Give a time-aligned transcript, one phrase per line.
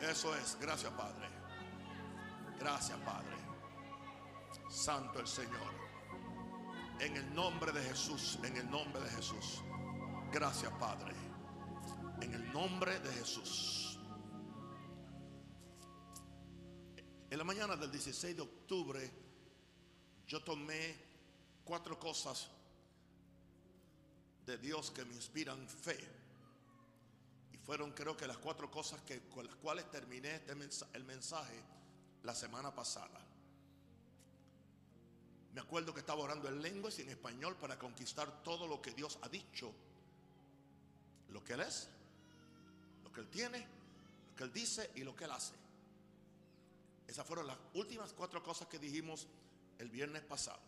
[0.00, 1.28] Eso es, gracias Padre.
[2.58, 3.36] Gracias Padre.
[4.70, 5.72] Santo el Señor.
[7.00, 9.62] En el nombre de Jesús, en el nombre de Jesús.
[10.32, 11.14] Gracias Padre.
[12.20, 13.98] En el nombre de Jesús.
[17.30, 19.10] En la mañana del 16 de octubre
[20.26, 20.96] yo tomé
[21.64, 22.48] cuatro cosas
[24.46, 25.98] de Dios que me inspiran fe.
[27.68, 30.52] Fueron creo que las cuatro cosas que, con las cuales terminé este
[30.94, 31.62] el mensaje
[32.22, 33.20] la semana pasada.
[35.52, 38.92] Me acuerdo que estaba orando en lenguas y en español para conquistar todo lo que
[38.92, 39.70] Dios ha dicho.
[41.28, 41.90] Lo que Él es,
[43.04, 43.58] lo que Él tiene,
[44.30, 45.52] lo que Él dice y lo que Él hace.
[47.06, 49.26] Esas fueron las últimas cuatro cosas que dijimos
[49.76, 50.62] el viernes pasado.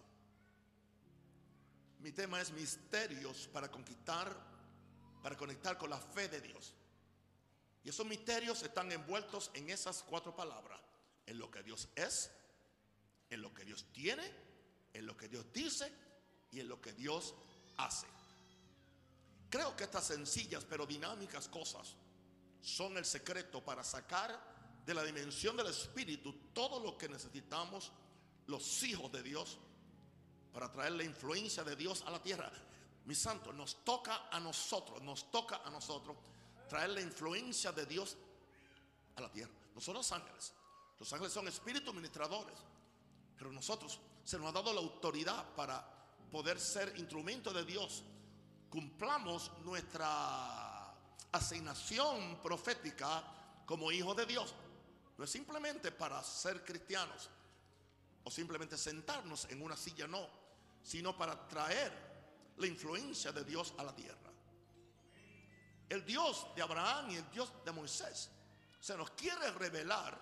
[2.00, 4.36] Mi tema es misterios para conquistar,
[5.22, 6.74] para conectar con la fe de Dios.
[7.84, 10.80] Y esos misterios están envueltos en esas cuatro palabras.
[11.26, 12.30] En lo que Dios es,
[13.30, 14.30] en lo que Dios tiene,
[14.92, 15.92] en lo que Dios dice
[16.50, 17.34] y en lo que Dios
[17.76, 18.06] hace.
[19.48, 21.94] Creo que estas sencillas pero dinámicas cosas
[22.60, 24.38] son el secreto para sacar
[24.84, 27.92] de la dimensión del Espíritu todo lo que necesitamos
[28.46, 29.58] los hijos de Dios
[30.52, 32.50] para traer la influencia de Dios a la tierra.
[33.04, 36.16] Mi santo, nos toca a nosotros, nos toca a nosotros
[36.70, 38.16] traer la influencia de Dios
[39.16, 39.52] a la tierra.
[39.74, 40.54] No son los ángeles.
[40.98, 42.56] Los ángeles son espíritus ministradores.
[43.36, 45.84] Pero nosotros se nos ha dado la autoridad para
[46.30, 48.04] poder ser instrumento de Dios.
[48.70, 50.94] Cumplamos nuestra
[51.32, 53.24] asignación profética
[53.66, 54.54] como hijos de Dios.
[55.18, 57.28] No es simplemente para ser cristianos
[58.22, 60.24] o simplemente sentarnos en una silla, no,
[60.82, 61.92] sino para traer
[62.58, 64.29] la influencia de Dios a la tierra.
[65.90, 68.30] El Dios de Abraham y el Dios de Moisés
[68.80, 70.18] se nos quiere revelar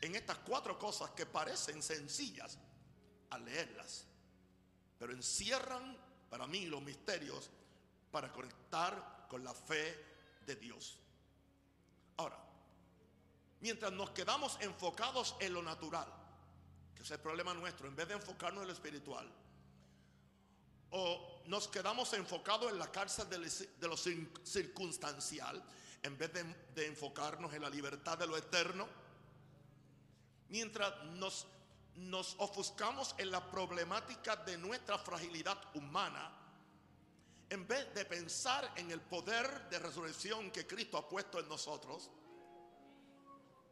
[0.00, 2.56] en estas cuatro cosas que parecen sencillas
[3.30, 4.06] al leerlas,
[4.98, 5.98] pero encierran
[6.30, 7.50] para mí los misterios
[8.12, 9.98] para conectar con la fe
[10.46, 10.96] de Dios.
[12.16, 12.38] Ahora,
[13.60, 16.06] mientras nos quedamos enfocados en lo natural,
[16.94, 19.28] que es el problema nuestro, en vez de enfocarnos en lo espiritual.
[20.96, 25.60] O nos quedamos enfocados en la cárcel de lo circunstancial,
[26.00, 28.86] en vez de, enfocarnos en la libertad de lo eterno.
[30.50, 31.48] Mientras nos,
[31.96, 36.30] nos ofuscamos en la problemática de nuestra fragilidad humana,
[37.50, 42.08] en vez de pensar en el poder de resurrección que Cristo ha puesto en nosotros,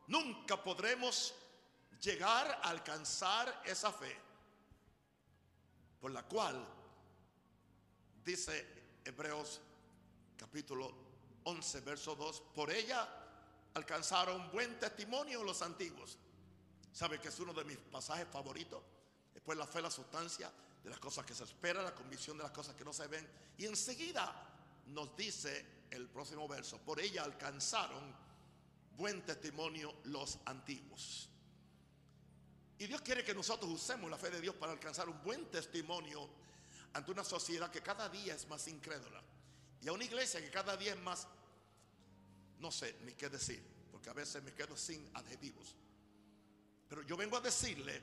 [0.09, 1.35] nunca podremos
[2.01, 4.19] llegar a alcanzar esa fe
[6.01, 6.82] por la cual
[8.25, 8.67] dice
[9.05, 9.61] Hebreos
[10.37, 10.93] capítulo
[11.45, 13.09] 11 verso 2 por ella
[13.75, 16.19] alcanzaron buen testimonio los antiguos
[16.93, 18.83] sabe que es uno de mis pasajes favoritos
[19.35, 20.51] después la fe la sustancia
[20.83, 23.25] de las cosas que se esperan la convicción de las cosas que no se ven.
[23.57, 24.35] Y enseguida
[24.87, 28.13] nos dice el próximo verso por ella alcanzaron
[28.97, 31.29] buen testimonio los antiguos
[32.83, 36.29] y Dios quiere que nosotros usemos la fe de Dios para alcanzar un buen testimonio
[36.95, 39.23] ante una sociedad que cada día es más incrédula.
[39.81, 41.27] Y a una iglesia que cada día es más,
[42.59, 45.75] no sé ni qué decir, porque a veces me quedo sin adjetivos.
[46.89, 48.03] Pero yo vengo a decirle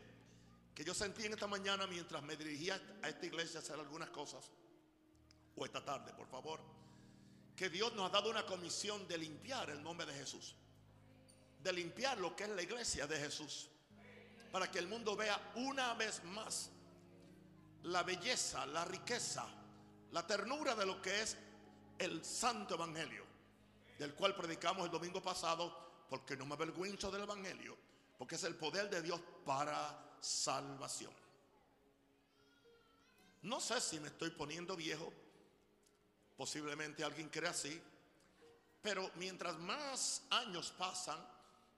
[0.73, 4.09] que yo sentí en esta mañana mientras me dirigía a esta iglesia a hacer algunas
[4.09, 4.51] cosas,
[5.55, 6.59] o esta tarde, por favor,
[7.55, 10.55] que Dios nos ha dado una comisión de limpiar el nombre de Jesús,
[11.61, 13.69] de limpiar lo que es la iglesia de Jesús
[14.51, 16.71] para que el mundo vea una vez más
[17.83, 19.45] la belleza, la riqueza,
[20.11, 21.37] la ternura de lo que es
[21.97, 23.23] el santo evangelio,
[23.97, 27.77] del cual predicamos el domingo pasado, porque no me avergüenzo del evangelio,
[28.17, 31.13] porque es el poder de Dios para salvación.
[33.43, 35.13] No sé si me estoy poniendo viejo,
[36.35, 37.81] posiblemente alguien cree así,
[38.81, 41.19] pero mientras más años pasan,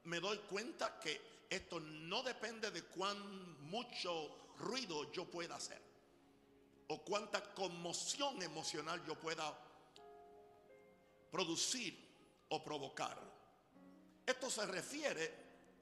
[0.05, 5.90] me doy cuenta que esto no depende de cuán mucho ruido yo pueda hacer
[6.91, 9.57] o cuánta conmoción emocional yo pueda
[11.31, 11.97] producir
[12.49, 13.17] o provocar.
[14.25, 15.33] Esto se refiere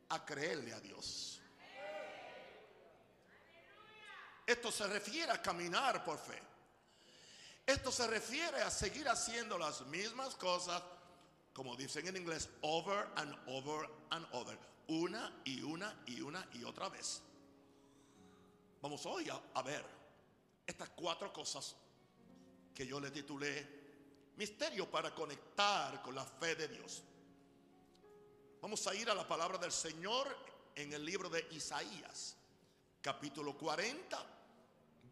[0.10, 1.42] a creerle a Dios.
[4.46, 6.40] Esto se refiere a caminar por fe.
[7.66, 10.82] Esto se refiere a seguir haciendo las mismas cosas,
[11.54, 14.58] como dicen en inglés, over and over and over
[14.88, 17.24] una y una y una y otra vez.
[18.82, 19.99] Vamos hoy a, ver
[20.70, 21.76] estas cuatro cosas
[22.74, 23.80] que yo le titulé
[24.38, 27.04] Misterio para conectar con la fe de Dios.
[28.62, 30.28] Vamos a ir a la palabra del Señor
[30.76, 32.38] en el libro de Isaías,
[33.02, 34.26] capítulo 40,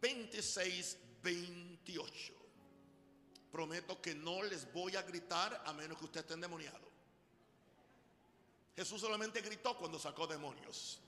[0.00, 2.34] 26, 28.
[3.50, 6.88] Prometo que no les voy a gritar a menos que usted esté endemoniado.
[8.76, 11.00] Jesús solamente gritó cuando sacó demonios.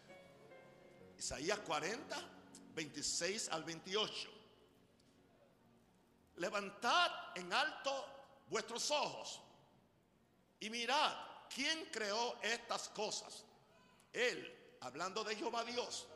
[1.17, 2.21] Isaías 40,
[2.75, 4.40] 26 al 28.
[6.41, 8.07] Levantad en alto
[8.49, 9.41] vuestros ojos
[10.59, 11.13] y mirad
[11.55, 13.45] quién creó estas cosas.
[14.11, 16.07] Él, hablando de Jehová Dios,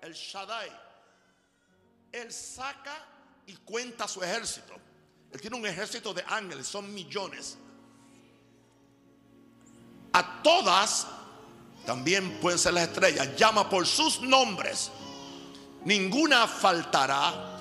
[0.00, 0.70] el Shaddai,
[2.10, 3.06] él saca
[3.46, 4.74] y cuenta su ejército.
[5.30, 7.58] Él tiene un ejército de ángeles, son millones.
[10.14, 11.06] A todas,
[11.84, 14.90] también pueden ser las estrellas, llama por sus nombres.
[15.84, 17.55] Ninguna faltará.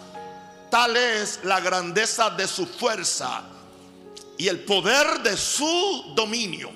[0.69, 3.43] Tal es la grandeza de su fuerza
[4.37, 6.71] y el poder de su dominio.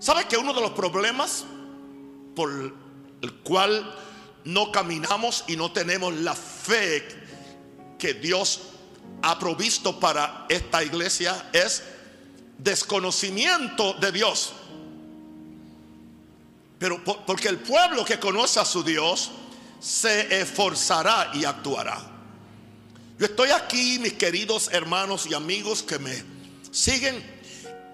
[0.00, 1.44] ¿Sabe que uno de los problemas
[2.34, 2.50] por
[3.22, 3.94] el cual
[4.44, 7.06] no caminamos y no tenemos la fe
[7.98, 8.60] que Dios
[9.22, 11.82] ha provisto para esta iglesia es
[12.58, 14.52] desconocimiento de Dios.
[16.78, 19.30] Pero porque el pueblo que conoce a su Dios
[19.80, 22.13] se esforzará y actuará.
[23.16, 26.24] Yo estoy aquí, mis queridos hermanos y amigos que me
[26.72, 27.22] siguen,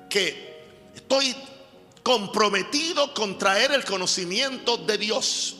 [0.08, 1.36] que estoy
[2.02, 5.56] comprometido con traer el conocimiento de Dios.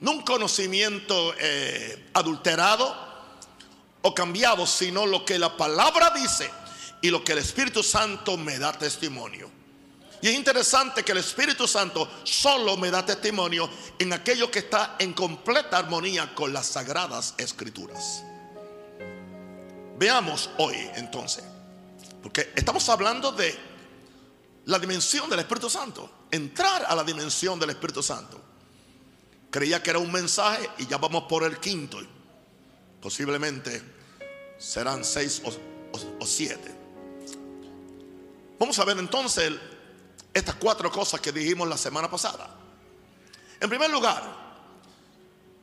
[0.00, 2.96] No un conocimiento eh, adulterado
[4.00, 6.50] o cambiado, sino lo que la palabra dice
[7.02, 9.50] y lo que el Espíritu Santo me da testimonio.
[10.22, 13.68] Y es interesante que el Espíritu Santo solo me da testimonio
[13.98, 18.24] en aquello que está en completa armonía con las sagradas escrituras.
[19.98, 21.42] Veamos hoy entonces,
[22.22, 23.52] porque estamos hablando de
[24.66, 28.40] la dimensión del Espíritu Santo, entrar a la dimensión del Espíritu Santo.
[29.50, 31.98] Creía que era un mensaje y ya vamos por el quinto.
[33.00, 33.82] Posiblemente
[34.56, 36.72] serán seis o, siete.
[38.56, 39.52] Vamos a ver entonces
[40.32, 42.54] estas cuatro cosas que dijimos la semana pasada.
[43.58, 44.22] En primer lugar,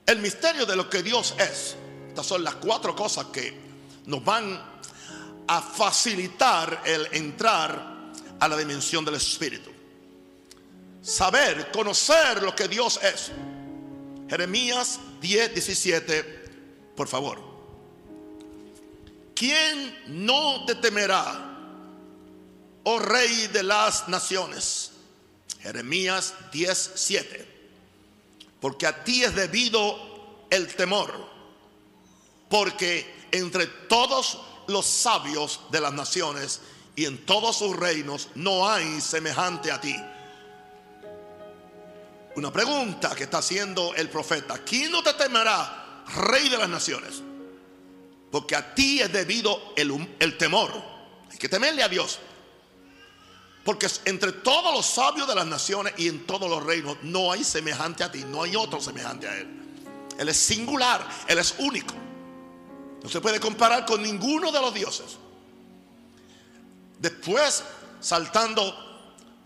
[0.05, 1.77] el misterio de lo que Dios es.
[2.09, 3.64] Estas son las cuatro cosas que
[4.07, 4.61] nos van
[5.47, 7.95] a facilitar el entrar
[8.39, 9.71] a la dimensión del Espíritu.
[11.01, 13.31] Saber, conocer lo que Dios es.
[14.29, 16.23] Jeremías 10, 17,
[16.95, 17.39] por favor.
[19.35, 21.57] ¿Quién no te temerá,
[22.83, 24.91] oh Rey de las naciones?
[25.59, 27.55] Jeremías 10, 7.
[28.59, 31.13] Porque a ti es debido el temor,
[32.49, 36.61] porque entre todos los sabios de las naciones
[36.95, 39.95] y en todos sus reinos no hay semejante a ti.
[42.35, 44.57] Una pregunta que está haciendo el profeta.
[44.59, 47.21] ¿Quién no te temerá, rey de las naciones?
[48.31, 50.71] Porque a ti es debido el, temor.
[51.31, 52.19] Hay que temerle a Dios.
[53.63, 57.43] Porque entre todos los sabios de las naciones y en todos los reinos no hay
[57.43, 59.47] semejante a ti, no hay otro semejante a Él.
[60.19, 62.04] Él es singular, Él es único.
[63.03, 65.17] No se puede comparar con ninguno de los dioses.
[66.99, 67.63] Después,
[67.99, 68.73] saltando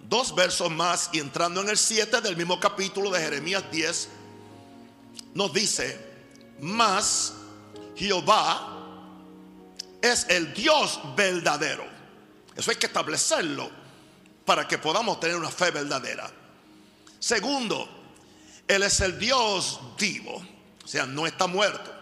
[0.08, 4.10] dos versos más y entrando en el 7 del mismo capítulo de Jeremías 10,
[5.34, 6.00] nos dice,
[6.60, 7.34] mas
[7.96, 8.78] Jehová
[10.02, 11.86] es el Dios verdadero.
[12.56, 13.70] Eso hay que establecerlo
[14.46, 16.30] para que podamos tener una fe verdadera.
[17.20, 17.88] Segundo,
[18.68, 20.42] Él es el Dios vivo,
[20.84, 21.99] o sea, no está muerto.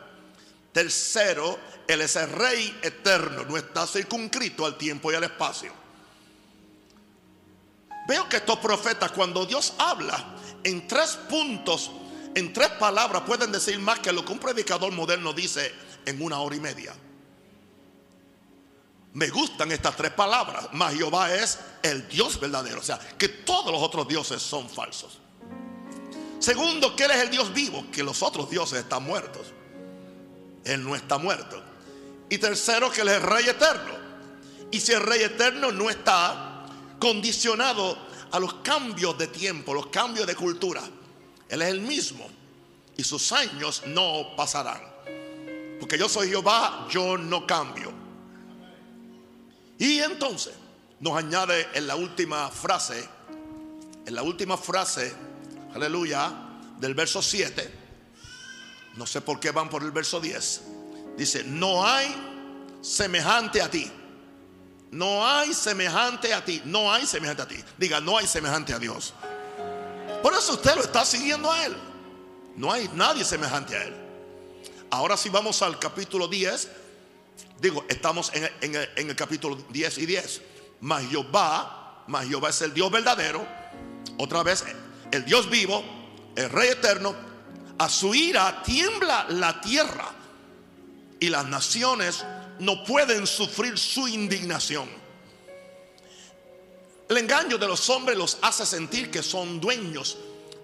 [0.77, 1.57] Tercero,
[1.87, 5.73] Él es el Rey eterno, no está circunscrito al tiempo y al espacio.
[8.07, 11.89] Veo que estos profetas, cuando Dios habla en tres puntos,
[12.35, 15.73] en tres palabras, pueden decir más que lo que un predicador moderno dice
[16.05, 16.93] en una hora y media.
[19.13, 20.67] Me gustan estas tres palabras.
[20.73, 22.81] Mas Jehová es el Dios verdadero.
[22.81, 25.17] O sea, que todos los otros dioses son falsos.
[26.37, 29.56] Segundo, que Él es el Dios vivo, que los otros dioses están muertos.
[30.67, 31.61] Él no está muerto.
[32.29, 33.93] Y tercero, que Él es Rey eterno.
[34.69, 36.65] Y si el Rey eterno no está
[36.99, 37.97] condicionado
[38.31, 40.83] a los cambios de tiempo, los cambios de cultura,
[41.47, 42.27] Él es el mismo.
[42.97, 44.81] Y sus años no pasarán.
[45.79, 47.93] Porque yo soy Jehová, yo no cambio.
[49.79, 50.53] Y entonces
[50.99, 53.07] nos añade en la última frase,
[54.05, 55.13] en la última frase,
[55.73, 56.33] aleluya,
[56.79, 57.86] del verso 7
[58.97, 60.61] no sé por qué van por el verso 10.
[61.17, 62.13] Dice, no hay
[62.81, 63.91] semejante a ti.
[64.91, 66.61] No hay semejante a ti.
[66.65, 67.63] No hay semejante a ti.
[67.77, 69.13] Diga, no hay semejante a Dios.
[70.23, 71.75] Por eso usted lo está siguiendo a Él.
[72.55, 73.95] No hay nadie semejante a Él.
[74.89, 76.69] Ahora si vamos al capítulo 10.
[77.59, 80.41] Digo, estamos en, el, en el capítulo 10 y 10.
[80.81, 83.45] Mas Jehová, mas Jehová es el Dios verdadero.
[84.17, 84.63] Otra vez,
[85.11, 85.83] el Dios vivo,
[86.35, 87.15] el Rey eterno.
[87.79, 90.11] A su ira tiembla la tierra.
[91.19, 92.23] Y las naciones
[92.59, 94.87] no pueden sufrir su indignación.
[97.09, 100.17] El engaño de los hombres los hace sentir que son dueños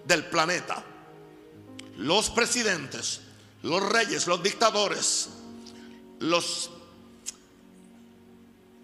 [0.04, 0.84] del planeta.
[1.96, 3.20] Los presidentes,
[3.62, 5.28] los reyes, los dictadores,
[6.20, 6.70] los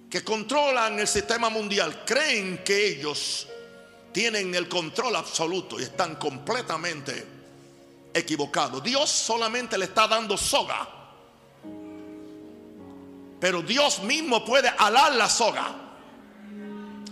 [0.08, 3.46] que controlan el sistema mundial creen que ellos
[4.12, 7.39] tienen el control absoluto y están completamente
[8.12, 8.82] equivocados.
[8.82, 11.00] Dios solamente le está dando soga
[13.40, 15.74] pero Dios mismo puede alar la soga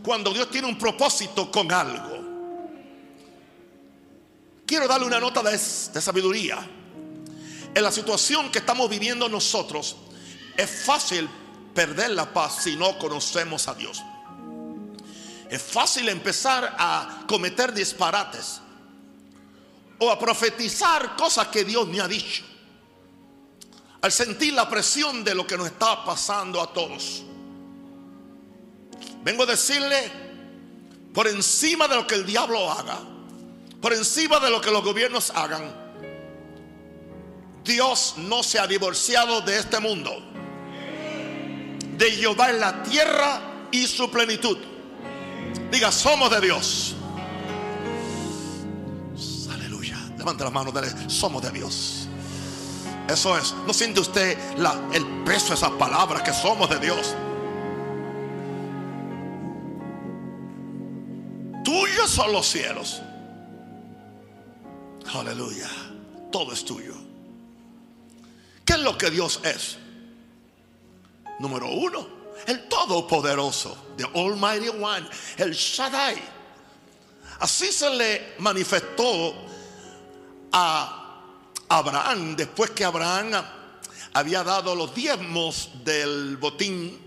[0.05, 2.19] cuando Dios tiene un propósito con algo.
[4.67, 6.59] Quiero darle una nota de, sabiduría.
[7.75, 9.97] En la situación que estamos viviendo nosotros,
[10.57, 11.29] es fácil
[11.75, 14.03] perder la paz si no conocemos a Dios.
[15.49, 18.61] Es fácil empezar a cometer disparates
[19.99, 22.45] o a profetizar cosas que Dios me ha dicho
[24.01, 27.25] al sentir la presión de lo que nos está pasando a todos.
[29.25, 30.11] Vengo a decirle,
[31.13, 32.99] por encima de lo que el diablo haga,
[33.81, 35.89] por encima de lo que los gobiernos hagan,
[37.65, 40.23] Dios no se ha divorciado de este mundo.
[41.97, 44.57] De Jehová en la tierra y su plenitud.
[45.71, 46.95] Diga, somos de Dios.
[50.29, 52.07] Levanta las manos, dale, somos de Dios.
[53.09, 53.55] Eso es.
[53.67, 54.37] ¿No siente usted
[54.93, 57.15] el peso de esas palabras que somos de Dios?
[61.65, 63.01] Tuyos son los cielos.
[65.15, 65.71] Aleluya.
[66.31, 66.93] Todo es tuyo.
[68.67, 69.79] ¿Qué es lo que Dios es?
[71.39, 72.07] Número uno,
[72.47, 75.09] el Todopoderoso, the Almighty One,
[75.39, 76.23] el Shaddai.
[77.41, 79.48] Así se le manifestó
[80.53, 81.23] a
[81.69, 83.33] Abraham, después que Abraham
[84.13, 86.99] había dado los diezmos del botín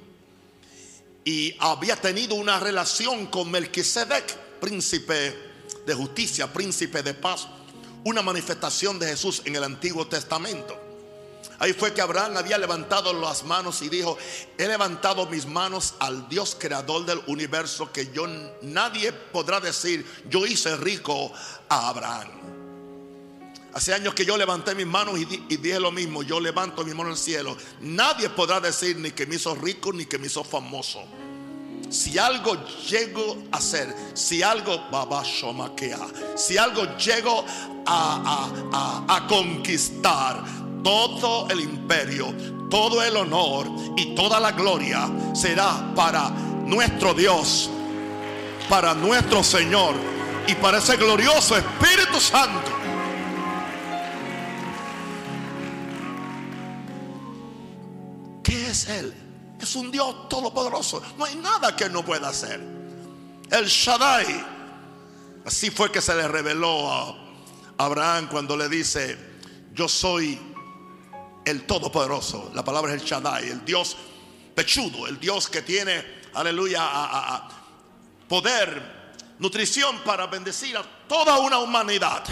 [1.24, 5.52] y había tenido una relación con Melquisedec, príncipe
[5.86, 7.48] de justicia, príncipe de paz,
[8.04, 10.80] una manifestación de Jesús en el Antiguo Testamento.
[11.60, 14.18] Ahí fue que Abraham había levantado las manos y dijo,
[14.58, 18.26] he levantado mis manos al Dios creador del universo que yo
[18.64, 21.32] nadie podrá decir, yo hice rico
[21.70, 22.30] a Abraham.
[23.74, 26.24] Hace años que yo levanté mis manos y, dije lo mismo.
[26.24, 27.56] Yo levanto mi mano al cielo.
[27.80, 31.04] Nadie podrá decir ni que me hizo rico ni que me hizo famoso.
[31.90, 34.90] Si algo llego a hacer, si algo,
[36.36, 37.46] si algo llego
[37.86, 40.44] a, a conquistar,
[40.84, 42.34] todo el imperio,
[42.70, 47.70] todo el honor y toda la gloria será para nuestro Dios,
[48.70, 49.96] para nuestro Señor
[50.48, 52.81] y para ese glorioso Espíritu Santo
[58.72, 59.14] es Él.
[59.60, 61.02] Es un Dios todopoderoso.
[61.18, 62.60] No hay nada que no pueda hacer.
[63.52, 64.46] El Shaddai.
[65.46, 67.16] Así fue que se le reveló a
[67.78, 69.18] Abraham cuando le dice,
[69.74, 70.40] yo soy
[71.46, 72.52] el todopoderoso.
[72.54, 73.98] La palabra es el Shaddai, el Dios
[74.56, 77.44] pechudo, el Dios que tiene, aleluya,
[78.28, 79.02] poder,
[79.40, 82.24] nutrición para bendecir a toda una humanidad.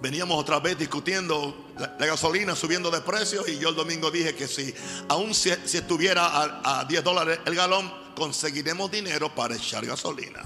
[0.00, 4.46] Veníamos otra vez discutiendo la, gasolina subiendo de precio y yo el domingo dije que
[4.46, 4.72] si
[5.08, 10.40] aún si, estuviera a, a 10 dólares el galón, conseguiremos dinero para echar gasolina.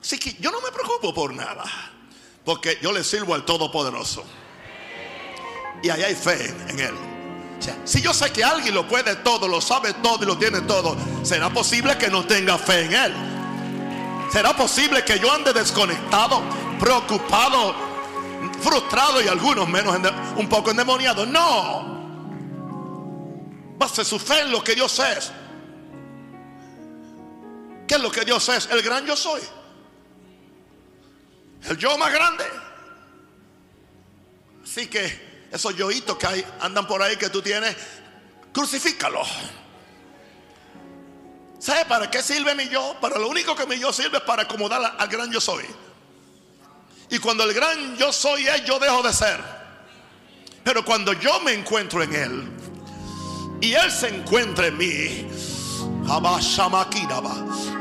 [0.00, 1.64] Así que yo no me preocupo por nada,
[2.44, 4.24] porque yo le sirvo al Todopoderoso.
[5.82, 6.94] Y ahí hay fe en Él.
[7.84, 10.96] si yo sé que alguien lo puede todo, lo sabe todo y lo tiene todo,
[11.22, 13.41] ¿será posible que no tenga fe en Él?
[14.32, 16.42] ¿Será posible que yo ande desconectado,
[16.80, 17.74] preocupado,
[18.62, 19.94] frustrado y algunos menos
[20.36, 21.28] un poco endemoniados?
[21.28, 22.00] No.
[23.76, 25.30] Base su fe en lo que Dios es.
[27.86, 28.70] ¿Qué es lo que Dios es?
[28.70, 29.42] El gran yo soy.
[31.68, 32.44] El yo más grande.
[34.64, 37.76] Así que esos yoitos que hay, andan por ahí que tú tienes,
[38.50, 39.28] crucifícalos.
[41.62, 42.96] ¿Sabe para qué sirve mi yo?
[43.00, 45.64] Para lo único que mi yo sirve es para acomodar al gran yo soy.
[47.08, 49.38] Y cuando el gran yo soy es, yo dejo de ser.
[50.64, 52.52] Pero cuando yo me encuentro en él,
[53.60, 55.28] y Él se encuentra en mí,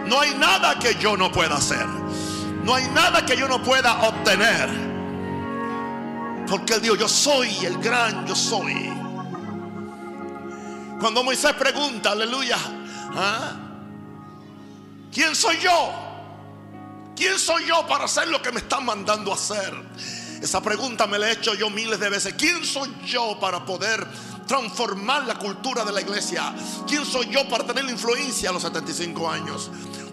[0.06, 1.88] no hay nada que yo no pueda hacer.
[2.64, 4.70] No hay nada que yo no pueda obtener.
[6.48, 8.94] Porque Él dijo, yo soy el gran, yo soy.
[11.00, 12.58] Cuando Moisés pregunta, aleluya,
[13.16, 13.61] ¿ah?
[15.12, 15.92] ¿Quién soy yo?
[17.16, 19.74] ¿Quién soy yo para hacer lo que me están mandando a hacer?
[20.42, 22.34] Esa pregunta me la he hecho yo miles de veces.
[22.34, 24.06] ¿Quién soy yo para poder
[24.48, 26.54] transformar la cultura de la iglesia?
[26.88, 29.70] ¿Quién soy yo para tener influencia a los 75 años?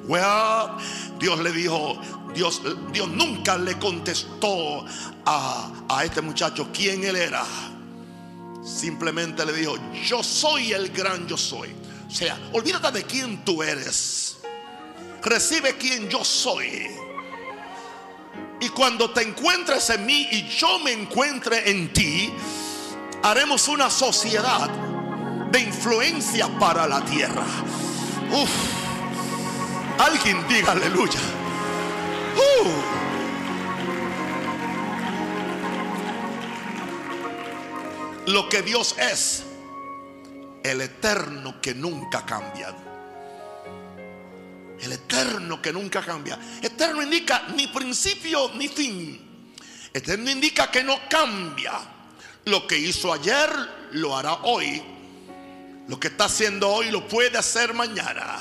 [0.06, 0.76] Well,
[1.18, 1.98] Dios le dijo,
[2.34, 2.60] Dios,
[2.92, 4.84] Dios nunca le contestó
[5.24, 7.44] a, a este muchacho quién él era.
[8.62, 9.76] Simplemente le dijo,
[10.06, 11.74] yo soy el gran yo soy.
[12.06, 14.37] O sea, olvídate de quién tú eres.
[15.22, 16.88] Recibe quién yo soy.
[18.60, 22.32] Y cuando te encuentres en mí y yo me encuentre en ti,
[23.22, 24.68] haremos una sociedad
[25.50, 27.44] de influencia para la tierra.
[28.32, 28.50] Uf.
[29.98, 31.20] Alguien diga aleluya.
[32.36, 32.98] Uh.
[38.30, 39.44] Lo que Dios es,
[40.62, 42.74] el eterno que nunca cambia.
[44.80, 46.38] El eterno que nunca cambia.
[46.62, 49.20] Eterno indica ni principio ni fin.
[49.92, 51.72] Eterno indica que no cambia.
[52.44, 53.50] Lo que hizo ayer
[53.92, 54.82] lo hará hoy.
[55.88, 58.38] Lo que está haciendo hoy lo puede hacer mañana.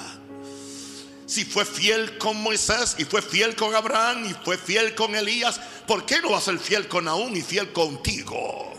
[1.26, 5.60] Si fue fiel con Moisés y fue fiel con Abraham y fue fiel con Elías,
[5.86, 8.74] ¿por qué no va a ser fiel con Aún y fiel contigo?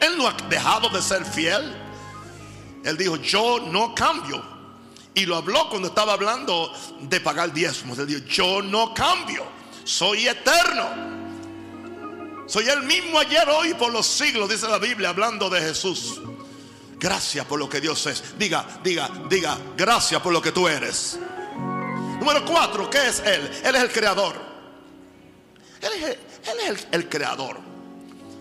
[0.00, 1.74] Él no ha dejado de ser fiel.
[2.84, 4.55] Él dijo, yo no cambio.
[5.16, 6.70] Y lo habló cuando estaba hablando
[7.00, 8.06] de pagar diezmos.
[8.06, 9.46] Dijo, yo no cambio,
[9.82, 12.44] soy eterno.
[12.46, 16.20] Soy el mismo ayer, hoy, por los siglos, dice la Biblia, hablando de Jesús.
[16.98, 18.38] Gracias por lo que Dios es.
[18.38, 21.18] Diga, diga, diga, gracias por lo que tú eres.
[22.20, 23.50] Número cuatro, ¿qué es Él?
[23.64, 24.36] Él es el creador.
[25.80, 26.18] Él
[26.68, 27.58] es el creador.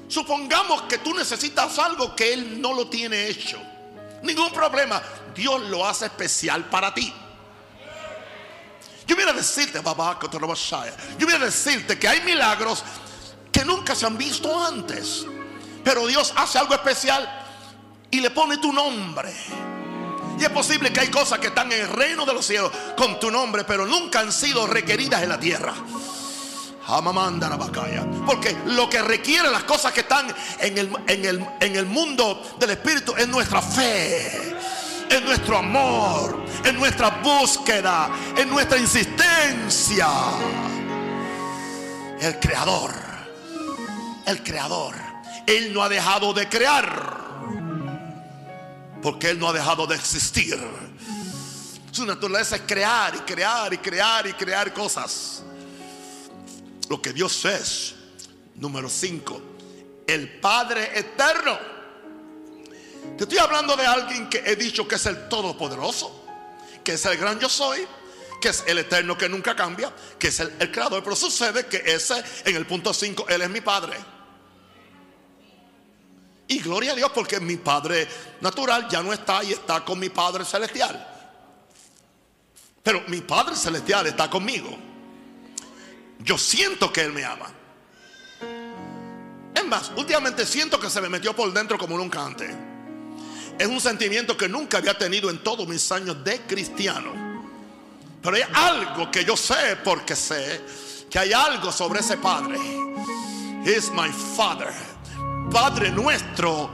[0.09, 3.57] Supongamos que tú necesitas algo que Él no lo tiene hecho.
[4.23, 5.01] Ningún problema.
[5.35, 7.13] Dios lo hace especial para ti.
[9.05, 12.83] Yo voy a decirte, yo voy a decirte que hay milagros
[13.51, 15.25] que nunca se han visto antes.
[15.83, 17.29] Pero Dios hace algo especial
[18.09, 19.31] y le pone tu nombre.
[20.39, 23.19] Y es posible que hay cosas que están en el reino de los cielos con
[23.19, 25.73] tu nombre, pero nunca han sido requeridas en la tierra.
[28.25, 32.55] Porque lo que requiere las cosas que están en el, en el, en el mundo
[32.59, 34.55] del Espíritu es nuestra fe
[35.09, 40.07] en nuestro amor, en nuestra búsqueda, en nuestra insistencia.
[42.19, 42.93] El creador,
[44.25, 44.95] el creador,
[45.45, 47.17] Él no ha dejado de crear,
[49.01, 50.59] porque Él no ha dejado de existir.
[51.91, 55.43] Su naturaleza es crear y crear y crear y crear cosas.
[56.89, 57.95] Lo que Dios es,
[58.55, 59.41] número 5,
[60.07, 61.74] el Padre eterno
[63.17, 66.25] te estoy hablando de alguien que he dicho que es el Todopoderoso,
[66.83, 67.87] que es el gran yo soy,
[68.41, 71.03] que es el eterno que nunca cambia, que es el, creador.
[71.03, 73.97] Pero sucede que ese, en el punto 5, Él es mi Padre.
[76.47, 78.07] Y gloria a Dios porque mi Padre
[78.41, 81.13] natural ya no está y está con mi Padre celestial.
[82.83, 84.77] Pero mi Padre celestial está conmigo.
[86.19, 87.47] Yo siento que Él me ama.
[89.55, 92.55] Es más, últimamente siento que se me metió por dentro como nunca antes.
[93.57, 97.11] Es un sentimiento que nunca había tenido en todos mis años de cristiano.
[98.21, 100.61] Pero hay algo que yo sé porque sé
[101.09, 102.57] que hay algo sobre ese Padre.
[103.65, 104.73] Es my Father.
[105.51, 106.71] Padre nuestro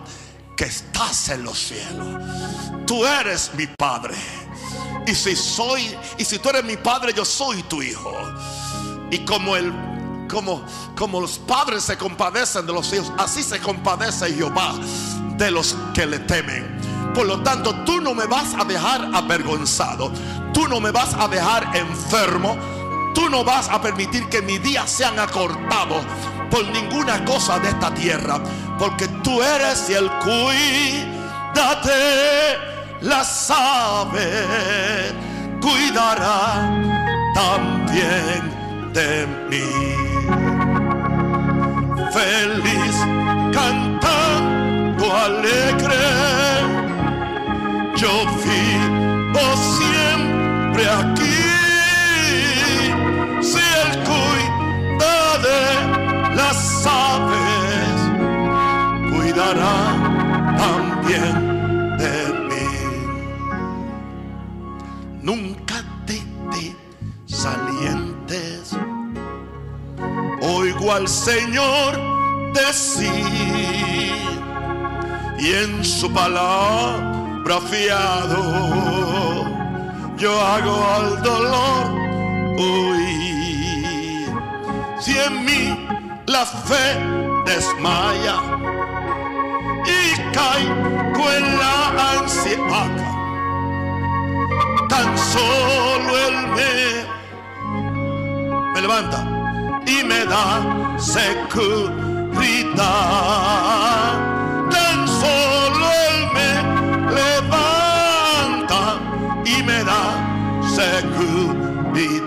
[0.58, 2.08] que estás en los cielos.
[2.88, 4.16] Tú eres mi Padre.
[5.06, 8.12] Y si soy, y si tú eres mi Padre, yo soy tu Hijo.
[9.12, 9.72] Y como el
[10.30, 10.66] como,
[10.96, 14.80] como los padres se compadecen de los hijos, así se compadece Jehová
[15.42, 16.64] de los que le temen.
[17.16, 20.12] Por lo tanto, tú no me vas a dejar avergonzado.
[20.54, 22.56] Tú no me vas a dejar enfermo.
[23.16, 26.06] Tú no vas a permitir que mis días sean acortados
[26.52, 28.40] por ninguna cosa de esta tierra.
[28.78, 31.90] Porque tú eres el cuídate
[33.02, 35.14] las aves.
[35.60, 36.70] Cuidará
[37.34, 39.66] también de mí.
[42.14, 42.96] Feliz
[43.52, 44.51] cantando
[45.16, 46.42] alegre
[48.02, 49.46] yo vivo
[49.78, 51.40] siempre aquí.
[53.42, 57.98] Si el cuida de las aves,
[59.12, 59.78] cuidará
[60.58, 61.34] también
[62.00, 62.12] de
[65.22, 65.76] nunca
[66.08, 66.20] te
[67.28, 68.76] desalientes.
[70.42, 74.41] Oigo al Señor decir
[75.42, 79.44] y en su palabra fiado
[80.16, 81.92] yo hago al dolor
[82.60, 84.30] huir.
[85.00, 85.76] Si en mí
[86.28, 87.00] la fe
[87.44, 88.36] desmaya
[89.84, 92.92] y caigo en la ansiedad,
[94.90, 96.74] tan solo Él me,
[98.74, 99.20] me levanta
[99.88, 102.12] y me da seguridad.
[104.72, 106.52] Tan solo Él me
[107.20, 108.82] levanta
[109.46, 110.04] y me da
[110.76, 112.22] seguridad.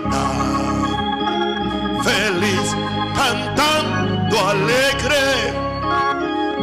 [2.03, 2.67] Feliz
[3.15, 5.25] cantando alegre,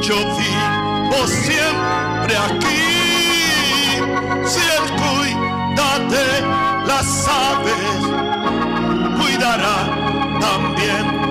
[0.01, 2.83] yo vivo siempre aquí.
[4.45, 6.29] Si Él cuida de
[6.87, 8.03] las aves,
[9.19, 9.77] cuidará
[10.41, 11.22] también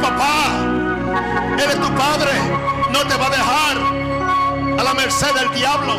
[0.00, 0.46] papá.
[1.58, 2.32] Él es tu padre.
[2.92, 3.76] No te va a dejar
[4.78, 5.94] a la merced del diablo.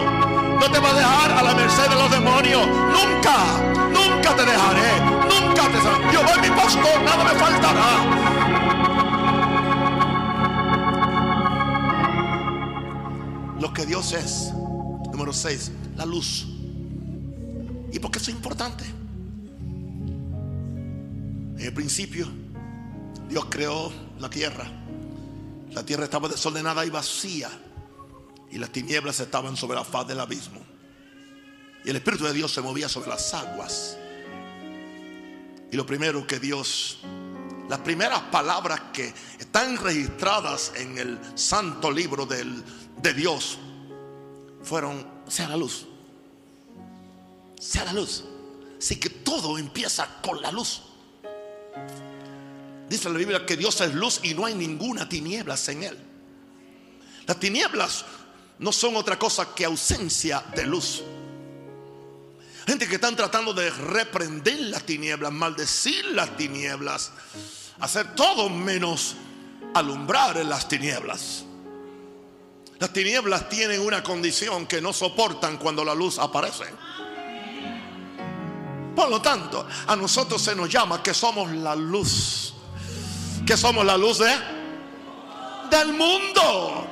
[0.59, 2.67] No te va a dejar a la merced de los demonios.
[2.67, 3.37] Nunca,
[3.89, 5.01] nunca te dejaré.
[5.29, 6.13] Nunca te dejaré.
[6.13, 8.51] Yo soy mi pastor, nada me faltará.
[13.59, 14.53] Lo que Dios es.
[15.11, 16.47] Número 6, la luz.
[17.91, 18.85] ¿Y por qué eso es importante?
[21.57, 22.27] En el principio,
[23.31, 23.89] Dios creó
[24.19, 24.69] la tierra.
[25.71, 27.49] La tierra estaba desordenada y vacía.
[28.51, 30.59] Y las tinieblas estaban sobre la faz del abismo.
[31.85, 33.97] Y el Espíritu de Dios se movía sobre las aguas.
[35.71, 36.99] Y lo primero que Dios,
[37.69, 42.61] las primeras palabras que están registradas en el santo libro del,
[43.01, 43.57] de Dios,
[44.61, 45.87] fueron, sea la luz.
[47.57, 48.25] Sea la luz.
[48.77, 50.81] Así que todo empieza con la luz.
[52.91, 55.97] Dice la Biblia que Dios es luz y no hay ninguna tinieblas en él.
[57.25, 58.03] Las tinieblas
[58.59, 61.01] no son otra cosa que ausencia de luz.
[62.67, 67.13] Gente que están tratando de reprender las tinieblas, maldecir las tinieblas,
[67.79, 69.15] hacer todo menos
[69.73, 71.45] alumbrar en las tinieblas.
[72.77, 76.65] Las tinieblas tienen una condición que no soportan cuando la luz aparece.
[78.93, 82.55] Por lo tanto, a nosotros se nos llama que somos la luz.
[83.51, 84.31] Que somos la luz de
[85.69, 86.87] del mundo.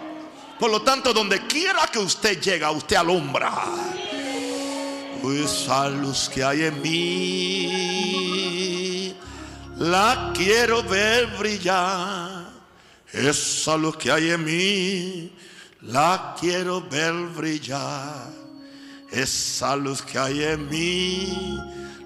[0.60, 3.54] Por lo tanto, donde quiera que usted llega, usted alumbra.
[5.24, 7.95] Esa luz que hay en mí,
[9.78, 12.50] la quiero ver brillar.
[13.13, 15.32] Esa luz que hay en mí,
[15.84, 18.34] la quiero ver brillar.
[19.10, 21.58] Esa luz que hay en mí,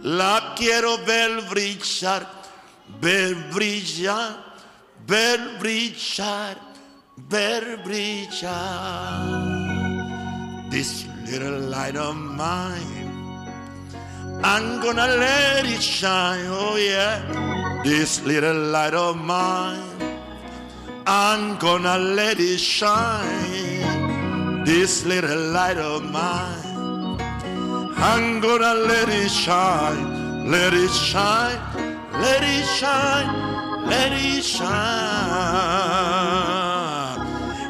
[0.03, 2.42] la quiero ver brillar,
[3.01, 4.35] ver brillar,
[5.05, 6.55] ver brillar,
[7.29, 9.49] ver brillar.
[10.69, 13.09] This little light of mine,
[14.43, 17.21] I'm gonna let it shine, oh yeah.
[17.83, 19.81] This little light of mine,
[21.05, 24.65] I'm gonna let it shine.
[24.65, 27.19] This little light of mine,
[27.97, 31.59] I'm gonna let it shine, let it shine,
[32.21, 33.29] let it shine,
[33.85, 34.63] let it shine.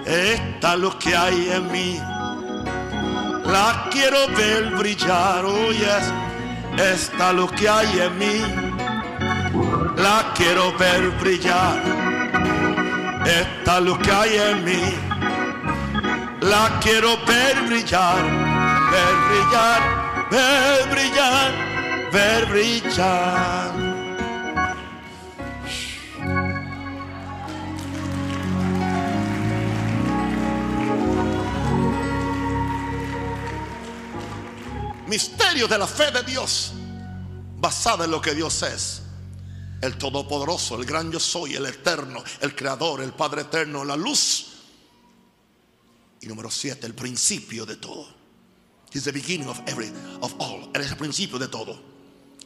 [0.05, 1.99] Esta luz que hay en mí,
[3.45, 6.11] la quiero ver brillar, oh yes.
[6.77, 8.41] Esta luz que hay en mí,
[9.97, 11.79] la quiero ver brillar.
[13.25, 14.83] Esta luz que hay en mí,
[16.41, 18.23] la quiero ver brillar,
[18.91, 19.81] ver brillar,
[20.31, 21.51] ver brillar,
[22.11, 23.82] ver brillar.
[35.13, 36.71] Misterio de la fe de Dios,
[37.59, 39.03] basada en lo que Dios es.
[39.79, 44.53] El Todopoderoso, el gran yo soy, el Eterno, el Creador, el Padre Eterno, la luz.
[46.19, 48.07] Y número siete, el principio de todo.
[48.91, 50.71] He's the beginning of every, of all.
[50.73, 51.79] Él es el principio de todo.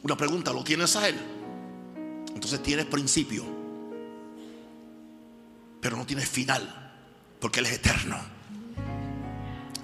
[0.04, 1.18] Una pregunta, ¿lo tienes a Él?
[2.36, 3.46] Entonces tienes principio.
[5.80, 6.92] pero no tiene final,
[7.40, 8.18] porque Él es eterno.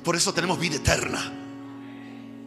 [0.03, 1.42] Por eso tenemos vida eterna.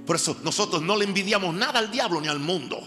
[0.07, 2.81] Por eso nosotros no le envidiamos nada al diablo ni al mundo,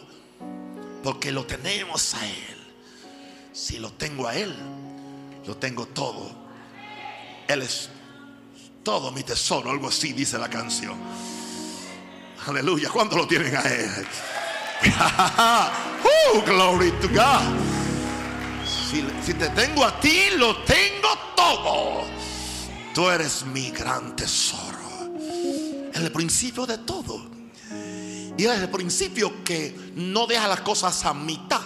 [1.03, 2.57] porque lo tenemos a Él.
[3.51, 4.55] Si lo tengo a Él,
[5.45, 6.31] lo tengo todo.
[7.47, 7.89] Él es
[8.83, 10.95] todo mi tesoro, algo así dice la canción.
[12.47, 14.07] Aleluya, ¿cuánto lo tienen a Él?
[14.85, 17.59] uh, glory to God.
[18.65, 22.05] Si, si te tengo a ti, lo tengo todo.
[22.93, 24.58] Tú eres mi gran tesoro.
[26.01, 27.29] El principio de todo.
[28.37, 31.61] Y es el principio que no deja las cosas a mitad.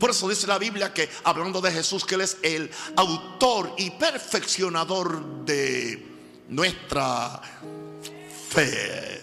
[0.00, 3.90] Por eso dice la Biblia que hablando de Jesús, que Él es el autor y
[3.90, 6.06] perfeccionador de
[6.48, 7.40] nuestra
[8.48, 9.22] fe.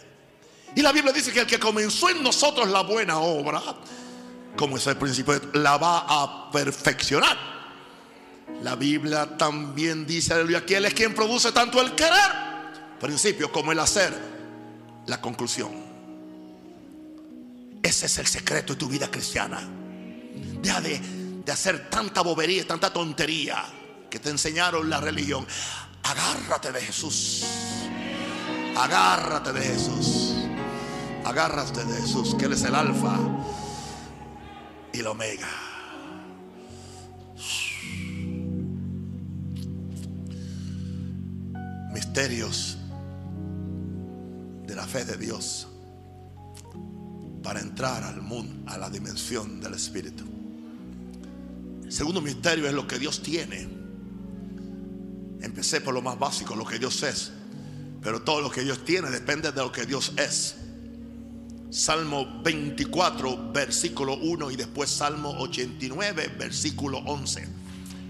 [0.76, 3.62] Y la Biblia dice que el que comenzó en nosotros la buena obra,
[4.56, 7.38] como es el principio, la va a perfeccionar.
[8.62, 12.47] La Biblia también dice, aleluya, que Él es quien produce tanto el querer,
[13.00, 14.14] principio, como el hacer,
[15.06, 15.72] la conclusión.
[17.82, 19.62] Ese es el secreto de tu vida cristiana.
[20.62, 21.02] Deja de,
[21.52, 23.64] hacer tanta bobería, tanta tontería
[24.10, 25.48] que te enseñaron la religión.
[26.04, 27.46] Agárrate de Jesús.
[28.76, 30.34] Agárrate de Jesús.
[31.24, 33.18] Agárrate de Jesús, que Él es el alfa
[34.94, 35.48] y el omega.
[41.94, 42.77] Misterios
[44.88, 45.68] fe de Dios
[47.44, 50.24] para entrar al mundo, a la dimensión del Espíritu.
[51.84, 53.68] El segundo misterio es lo que Dios tiene.
[55.42, 57.32] Empecé por lo más básico, lo que Dios es.
[58.02, 60.56] Pero todo lo que Dios tiene depende de lo que Dios es.
[61.70, 67.48] Salmo 24, versículo 1 y después Salmo 89, versículo 11.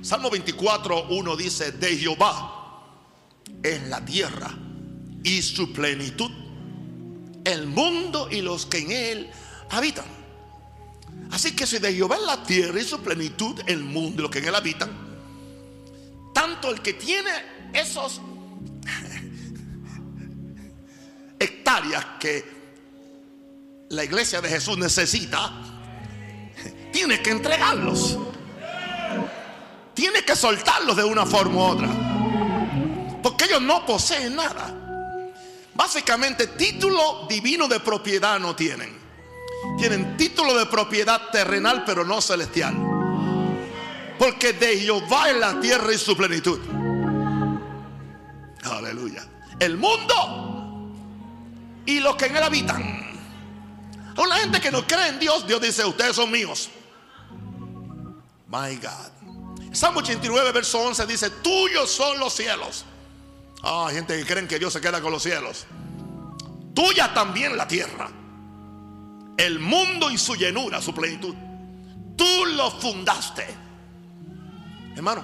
[0.02, 2.84] Salmo 24, 1 dice, de Jehová
[3.64, 4.56] es la tierra
[5.24, 6.32] y su plenitud,
[7.48, 9.30] el mundo y los que en él
[9.70, 10.06] habitan.
[11.32, 14.32] Así que si de Jehová es la tierra y su plenitud, el mundo y los
[14.32, 14.90] que en él habitan,
[16.34, 17.32] tanto el que tiene
[17.74, 18.22] esos
[21.40, 22.58] hectáreas que
[23.90, 25.54] la iglesia de Jesús necesita,
[26.92, 28.18] tiene que entregarlos.
[29.94, 31.90] Tiene que soltarlos de una forma u otra.
[33.24, 34.87] Porque ellos no poseen nada.
[35.78, 38.98] Básicamente título divino de propiedad no tienen.
[39.78, 42.76] Tienen título de propiedad terrenal pero no celestial.
[44.18, 46.60] Porque de Jehová es la tierra y su plenitud.
[48.64, 49.24] Aleluya.
[49.60, 50.96] El mundo
[51.86, 53.08] y los que en él habitan.
[54.16, 56.72] Con la gente que no cree en Dios, Dios dice, ustedes son míos.
[58.48, 59.74] My God.
[59.74, 62.84] Salmo 89, verso 11 dice, tuyos son los cielos.
[63.64, 65.66] Ah, gente que creen que Dios se queda con los cielos.
[66.74, 68.10] Tuya también la tierra.
[69.38, 71.36] El mundo y su llenura, su plenitud.
[72.16, 73.46] Tú lo fundaste.
[74.96, 75.24] Hermano,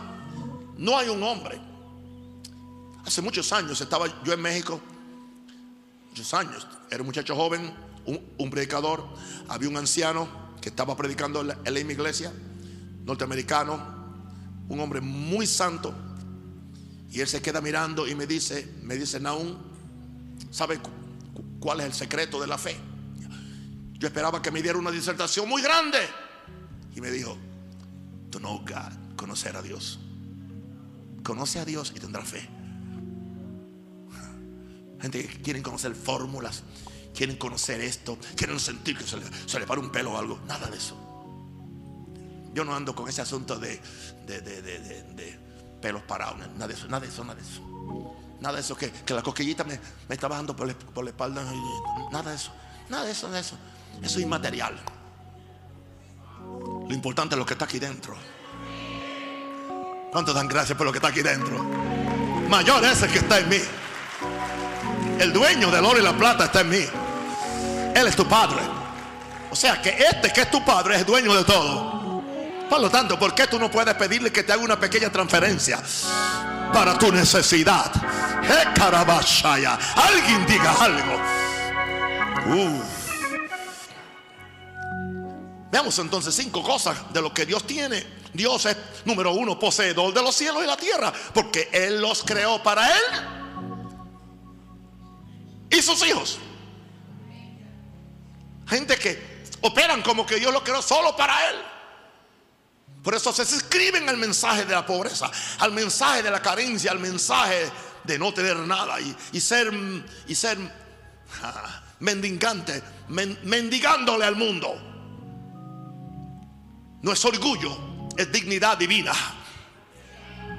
[0.78, 1.60] no hay un hombre.
[3.06, 4.80] Hace muchos años estaba yo en México.
[6.10, 6.68] Muchos años.
[6.90, 7.74] Era un muchacho joven
[8.06, 9.04] un, predicador,
[9.48, 10.28] había un anciano
[10.62, 12.34] que estaba predicando en la, misma iglesia,
[13.06, 13.80] norteamericano,
[14.70, 15.94] un hombre muy santo,
[17.14, 19.56] y él se queda mirando y me dice, me dice, Naún,
[20.50, 20.80] ¿sabe
[21.60, 22.76] cuál es el secreto de la fe?
[23.94, 26.00] Yo esperaba que me diera una disertación muy grande.
[26.96, 27.38] Y me dijo,
[28.32, 30.00] to know God, conocer a Dios.
[31.24, 32.50] Conoce a Dios y tendrá fe.
[35.00, 36.64] Gente que quieren conocer fórmulas,
[37.14, 40.40] quieren conocer esto, quieren sentir que se le, se para un pelo o algo.
[40.48, 40.98] Nada de eso.
[42.56, 43.80] Yo no ando con ese asunto de,
[44.26, 45.43] de,
[45.84, 47.62] pelos parados, nada de eso, nada de eso, nada de eso.
[48.40, 51.44] Nada de eso, que, la coquillita me, me está bajando por, la espalda.
[52.10, 52.52] Nada de eso,
[52.90, 53.58] nada de eso, nada de eso.
[54.02, 54.80] Eso es inmaterial.
[56.88, 58.16] Lo importante es lo que está aquí dentro.
[60.10, 61.62] ¿Cuánto dan gracias por lo que está aquí dentro?
[62.50, 63.60] Mayor es el que está en mí.
[65.20, 66.86] El dueño del oro y la plata está en mí.
[67.94, 68.62] Él es tu padre.
[69.52, 71.93] O sea que este que es tu padre es dueño de todo.
[72.74, 75.80] Por lo tanto, ¿por qué tú no puedes pedirle que te haga una pequeña transferencia
[76.74, 77.92] para tu necesidad?
[78.44, 78.74] Eh,
[79.96, 81.22] Alguien diga algo.
[85.72, 88.04] Veamos entonces cinco cosas de lo que Dios tiene.
[88.34, 92.64] Dios es, número uno, poseedor de los cielos y la tierra, porque Él los creó
[92.64, 93.04] para Él
[95.70, 96.40] y sus hijos.
[98.66, 101.73] Gente que operan como que Dios lo creó solo para él.
[103.04, 107.00] Por eso se escriben al mensaje de la pobreza, al mensaje de la carencia, al
[107.00, 107.70] mensaje
[108.04, 109.72] de no tener nada y, ser,
[110.26, 110.58] y ser
[112.00, 114.74] mendigante, mendigándole al mundo.
[117.02, 117.78] No es orgullo,
[118.16, 119.12] es dignidad divina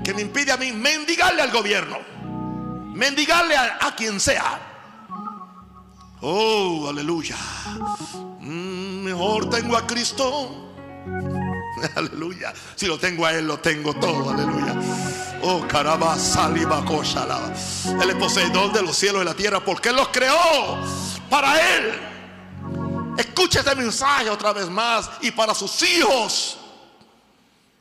[0.04, 1.98] que me impide a mí mendigarle al gobierno,
[2.94, 4.60] mendigarle a, quien sea.
[6.20, 7.36] Oh, aleluya.
[8.40, 10.63] Mm, mejor tengo a Cristo.
[11.94, 12.52] Aleluya.
[12.74, 14.30] Si lo tengo a Él, lo tengo todo.
[14.30, 14.74] Aleluya.
[15.42, 15.66] Oh,
[16.18, 16.84] saliva,
[18.00, 20.78] Él es poseedor de los cielos y la tierra porque Él los creó
[21.28, 21.92] para Él.
[23.18, 26.58] Escuche este mensaje otra vez más y para sus hijos.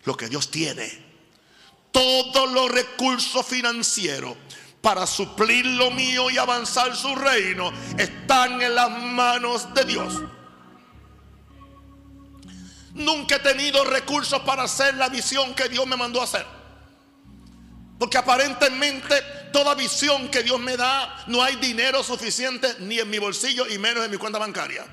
[0.03, 1.03] Lo que Dios tiene
[1.93, 4.35] todos los recursos financieros
[4.81, 10.21] para suplir lo mío y avanzar su reino están en las manos de Dios.
[12.93, 16.45] Nunca he tenido recursos para hacer la visión que Dios me mandó a hacer.
[17.97, 23.17] Porque aparentemente toda visión que Dios me da, no hay dinero suficiente ni en mi
[23.17, 24.85] bolsillo y menos en mi cuenta bancaria.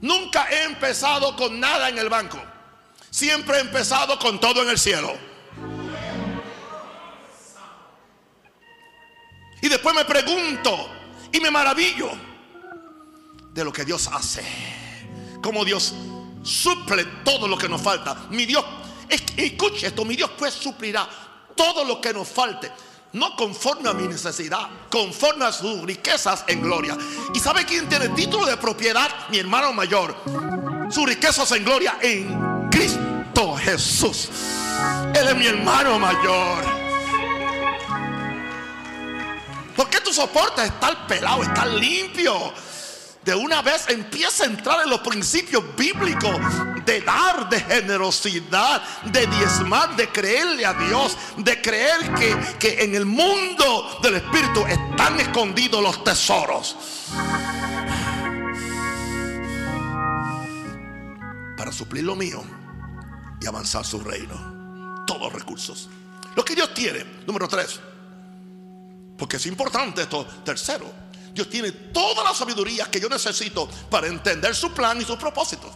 [0.00, 2.40] Nunca he empezado con nada en el banco.
[3.10, 5.16] Siempre he empezado con todo en el cielo.
[9.60, 10.90] Y después me pregunto
[11.32, 12.10] y me maravillo
[13.52, 14.77] de lo que Dios hace.
[15.42, 15.94] Como Dios
[16.42, 18.26] suple todo lo que nos falta.
[18.30, 18.64] Mi Dios,
[19.08, 21.08] escuche esto, mi Dios pues suplirá
[21.54, 22.70] todo lo que nos falte.
[23.12, 26.96] No conforme a mi necesidad, conforme a sus riquezas en gloria.
[27.34, 29.08] ¿Y sabe quién tiene título de propiedad?
[29.30, 30.14] Mi hermano mayor.
[30.90, 34.28] Sus riquezas en gloria en Cristo Jesús.
[35.14, 36.64] Él es mi hermano mayor.
[39.74, 42.52] ¿Por qué tú soportas estar pelado, estar limpio?
[43.28, 46.34] De una vez empieza a entrar en los principios bíblicos
[46.86, 52.94] de dar, de generosidad, de diezmar, de creerle a Dios, de creer que, que en
[52.94, 56.74] el mundo del Espíritu están escondidos los tesoros.
[61.54, 62.42] Para suplir lo mío
[63.42, 65.04] y avanzar su reino.
[65.06, 65.90] Todos los recursos.
[66.34, 67.78] Lo que Dios tiene, número tres.
[69.18, 70.24] Porque es importante esto.
[70.42, 70.90] Tercero,
[71.38, 75.70] Dios tiene toda la sabiduría que yo necesito para entender su plan y sus propósitos.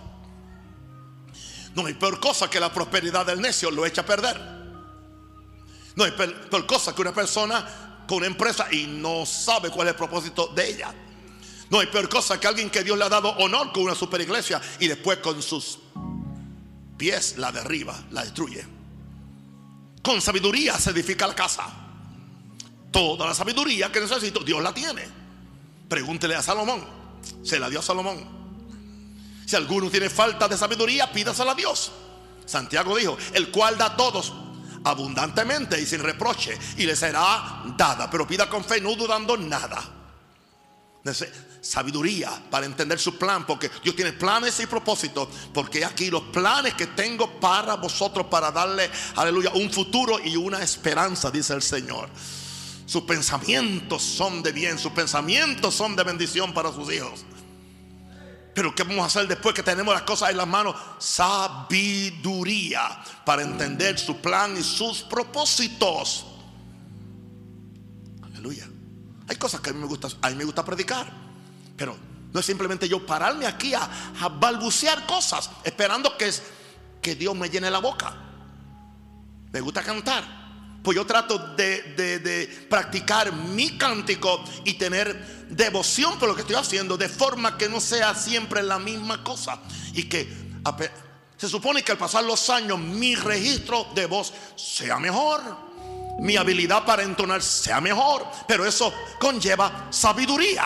[1.77, 4.41] No hay peor cosa que la prosperidad del necio lo echa a perder.
[5.95, 9.93] No hay peor cosa que una persona con una empresa y no sabe cuál es
[9.93, 10.93] el propósito de ella.
[11.71, 14.21] No hay peor cosa que alguien que Dios le ha dado honor con una super
[14.21, 15.79] iglesia y después con sus
[16.99, 18.67] pies la derriba, la destruye.
[20.03, 21.73] Con sabiduría se edifica la casa.
[22.91, 25.22] Toda la sabiduría que necesito, Dios la tiene.
[25.93, 26.83] Pregúntele a Salomón.
[27.43, 28.25] Se la dio a Salomón.
[29.45, 31.93] Si alguno tiene falta de sabiduría, pídasela a Dios.
[32.47, 34.33] Santiago dijo, el cual da a todos
[34.85, 38.09] abundantemente y sin reproche, y le será dada.
[38.11, 39.83] Pero pida con fe, no dudando nada
[41.61, 46.73] sabiduría para entender su plan, porque Dios tiene planes y propósitos, porque aquí los planes
[46.73, 52.09] que tengo para vosotros, para darle, aleluya, un futuro y una esperanza, dice el Señor.
[52.93, 57.25] Sus pensamientos son de bien, sus pensamientos son de bendición para sus hijos.
[58.55, 60.77] Pero ¿qué vamos a hacer después que tenemos las cosas en las manos?
[60.99, 62.83] Sabiduría
[63.25, 66.27] para entender su plan y sus propósitos.
[68.25, 68.69] Aleluya.
[69.27, 71.11] Hay cosas que a mí me gusta, a mí me gusta predicar,
[71.79, 71.97] pero
[72.31, 73.89] no es simplemente yo pararme aquí a,
[74.39, 76.31] balbucear cosas esperando que,
[77.01, 78.15] que Dios me llene la boca.
[79.51, 80.42] Me gusta cantar.
[80.83, 86.57] Pues yo trato de, de, practicar mi cántico y tener devoción por lo que estoy
[86.57, 89.61] haciendo, de forma que no sea siempre la misma cosa.
[89.95, 90.29] Y que
[91.37, 95.73] se supone que al pasar los años mi registro de voz sea mejor
[96.19, 100.65] mi habilidad para entonar sea mejor, pero eso conlleva sabiduría.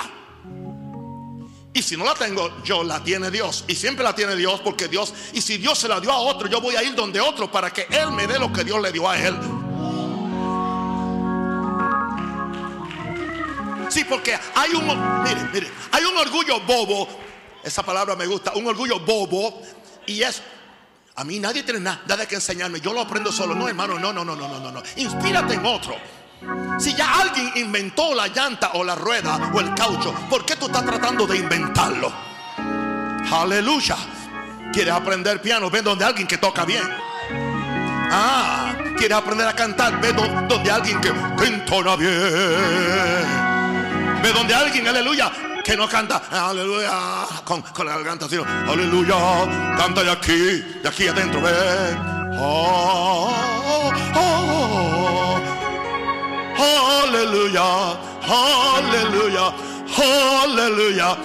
[1.73, 3.65] Y si no la tengo, yo la tiene Dios.
[3.69, 6.49] Y siempre la tiene Dios porque Dios, y si Dios se la dio a otro,
[6.49, 8.93] yo voy a ir donde otro para que Él me dé lo que Dios le
[8.93, 9.37] dio a Él.
[13.97, 14.85] Sí, porque hay un,
[15.23, 17.09] mire, mire, hay un orgullo bobo.
[17.65, 19.63] Esa palabra me gusta, un orgullo bobo.
[20.05, 20.43] Y es
[21.15, 22.79] a mí nadie tiene nada, nada que enseñarme.
[22.79, 23.55] Yo lo aprendo solo.
[23.55, 24.83] No, hermano, no, no, no, no, no, no.
[24.97, 25.97] Inspírate en otro.
[26.79, 30.67] Si ya alguien inventó la llanta o la rueda o el caucho, ¿por qué tú
[30.67, 32.13] estás tratando de inventarlo?
[33.33, 33.97] Aleluya.
[34.75, 35.71] ¿Quieres aprender piano?
[35.71, 36.87] Ve donde alguien que toca bien.
[38.13, 39.99] Ah, ¿quieres aprender a cantar?
[40.03, 41.09] Ve donde alguien que,
[41.47, 43.56] entona bien.
[44.27, 45.31] Ve donde alguien, aleluya,
[45.63, 46.91] que no canta, aleluya,
[47.45, 48.37] con, con la garganta así,
[48.69, 49.15] aleluya,
[49.79, 51.97] canta de aquí, de aquí adentro, ven.
[52.37, 53.31] Oh,
[54.17, 55.39] oh,
[56.59, 57.93] oh, aleluya,
[58.27, 59.55] aleluya,
[60.43, 61.17] aleluya,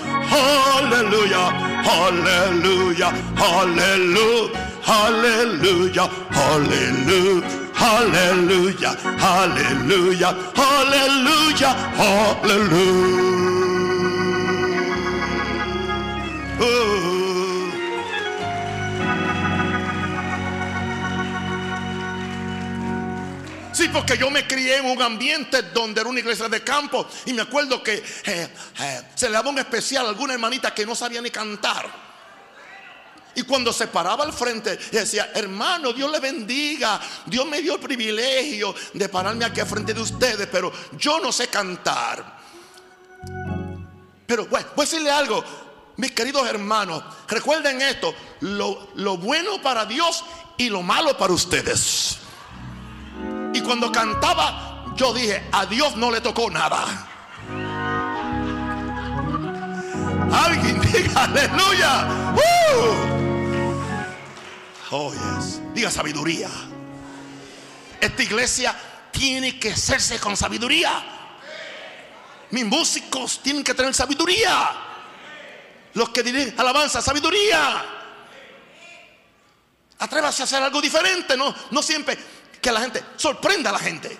[0.78, 1.44] aleluya,
[2.06, 3.08] aleluya,
[3.42, 7.62] aleluya, aleluya, aleluya.
[7.82, 13.22] Aleluya, aleluya, aleluya, aleluya.
[16.60, 17.72] Oh.
[23.74, 27.34] Sí, porque yo me crié en un ambiente donde era una iglesia de campo y
[27.34, 28.48] me acuerdo que eh,
[28.80, 32.11] eh, se le daba un especial a alguna hermanita que no sabía ni cantar.
[33.36, 37.00] Y cuando se paraba al frente, decía, hermano, Dios le bendiga.
[37.26, 41.32] Dios me dio el privilegio de pararme aquí al frente de ustedes, pero yo no
[41.32, 42.40] sé cantar.
[44.28, 45.44] Pero bueno, voy a decirle algo,
[45.98, 50.24] mis queridos hermanos, recuerden esto, lo, lo bueno para Dios
[50.58, 52.18] y lo malo para ustedes.
[53.54, 57.08] Y cuando cantaba, yo dije, a Dios no le tocó nada.
[60.32, 62.32] Alguien diga aleluya.
[64.92, 65.62] Oh, yes.
[65.74, 66.50] Diga sabiduría.
[68.00, 68.76] Esta iglesia
[69.12, 70.92] tiene que hacerse con sabiduría.
[72.52, 74.72] Mis músicos tienen que tener sabiduría.
[75.94, 77.86] Los que dirigen alabanza, sabiduría.
[80.00, 82.18] Atrévase a hacer algo diferente, no, no siempre
[82.62, 84.18] que la gente sorprenda a la gente.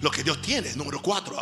[0.00, 1.40] Lo que Dios tiene, número cuatro,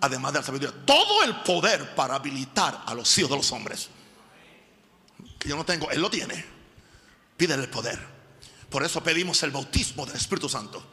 [0.00, 3.88] además de la sabiduría, todo el poder para habilitar a los hijos de los hombres.
[5.38, 6.44] Que yo no tengo, Él lo tiene.
[7.36, 7.98] Pídele el poder.
[8.70, 10.84] Por eso pedimos el bautismo del Espíritu Santo.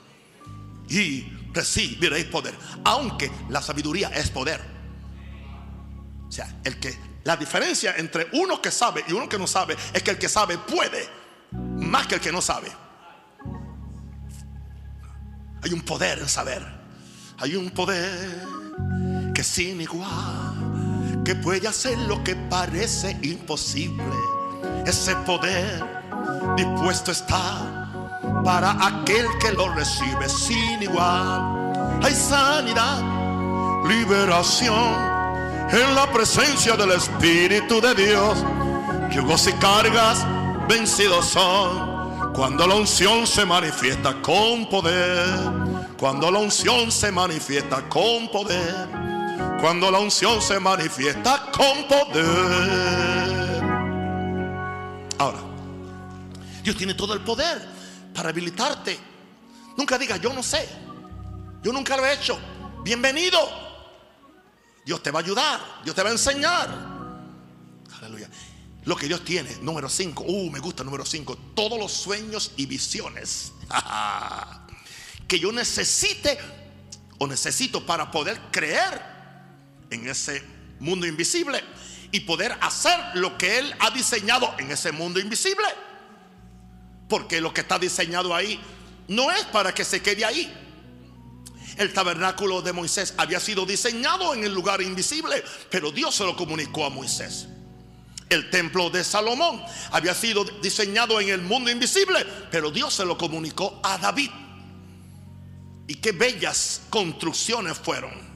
[0.89, 1.21] Y
[1.53, 2.55] recibiréis poder.
[2.83, 4.61] Aunque la sabiduría es poder.
[6.27, 9.77] O sea, el que la diferencia entre uno que sabe y uno que no sabe
[9.93, 11.07] es que el que sabe puede
[11.51, 12.71] más que el que no sabe.
[15.61, 16.65] Hay un poder en saber.
[17.37, 18.62] Hay un poder
[19.43, 24.03] sin igual, que puede hacer lo que parece imposible.
[24.85, 25.83] Ese poder
[26.55, 27.89] dispuesto está
[28.43, 31.99] para aquel que lo recibe sin igual.
[32.01, 33.01] Hay sanidad,
[33.87, 35.13] liberación
[35.71, 38.43] en la presencia del Espíritu de Dios.
[39.11, 40.25] Yugos y cargas
[40.67, 45.73] vencidos son cuando la unción se manifiesta con poder
[46.03, 48.89] cuando la unción se manifiesta con poder.
[49.59, 53.63] Cuando la unción se manifiesta con poder.
[55.17, 55.39] Ahora,
[56.63, 57.65] Dios tiene todo el poder
[58.13, 58.99] para habilitarte.
[59.77, 60.67] Nunca diga, yo no sé.
[61.61, 62.37] Yo nunca lo he hecho.
[62.83, 63.39] Bienvenido.
[64.85, 65.61] Dios te va a ayudar.
[65.83, 66.69] Dios te va a enseñar.
[67.99, 68.29] Aleluya.
[68.85, 70.25] Lo que Dios tiene, número 5.
[70.27, 71.37] Uh, me gusta número 5.
[71.55, 73.53] Todos los sueños y visiones.
[75.27, 76.37] que yo necesite
[77.17, 79.12] o necesito para poder creer
[79.93, 80.43] en ese
[80.79, 81.63] mundo invisible
[82.11, 85.67] y poder hacer lo que Él ha diseñado en ese mundo invisible.
[87.09, 88.59] Porque lo que está diseñado ahí
[89.07, 90.51] no es para que se quede ahí.
[91.77, 96.35] El tabernáculo de Moisés había sido diseñado en el lugar invisible, pero Dios se lo
[96.35, 97.47] comunicó a Moisés.
[98.29, 103.17] El templo de Salomón había sido diseñado en el mundo invisible, pero Dios se lo
[103.17, 104.29] comunicó a David.
[105.87, 108.32] Y qué bellas construcciones fueron.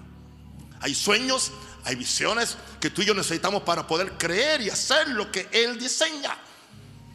[0.80, 1.51] Hay sueños,
[1.84, 5.80] hay visiones que tú y yo necesitamos para poder creer y hacer lo que Él
[5.80, 6.38] diseña.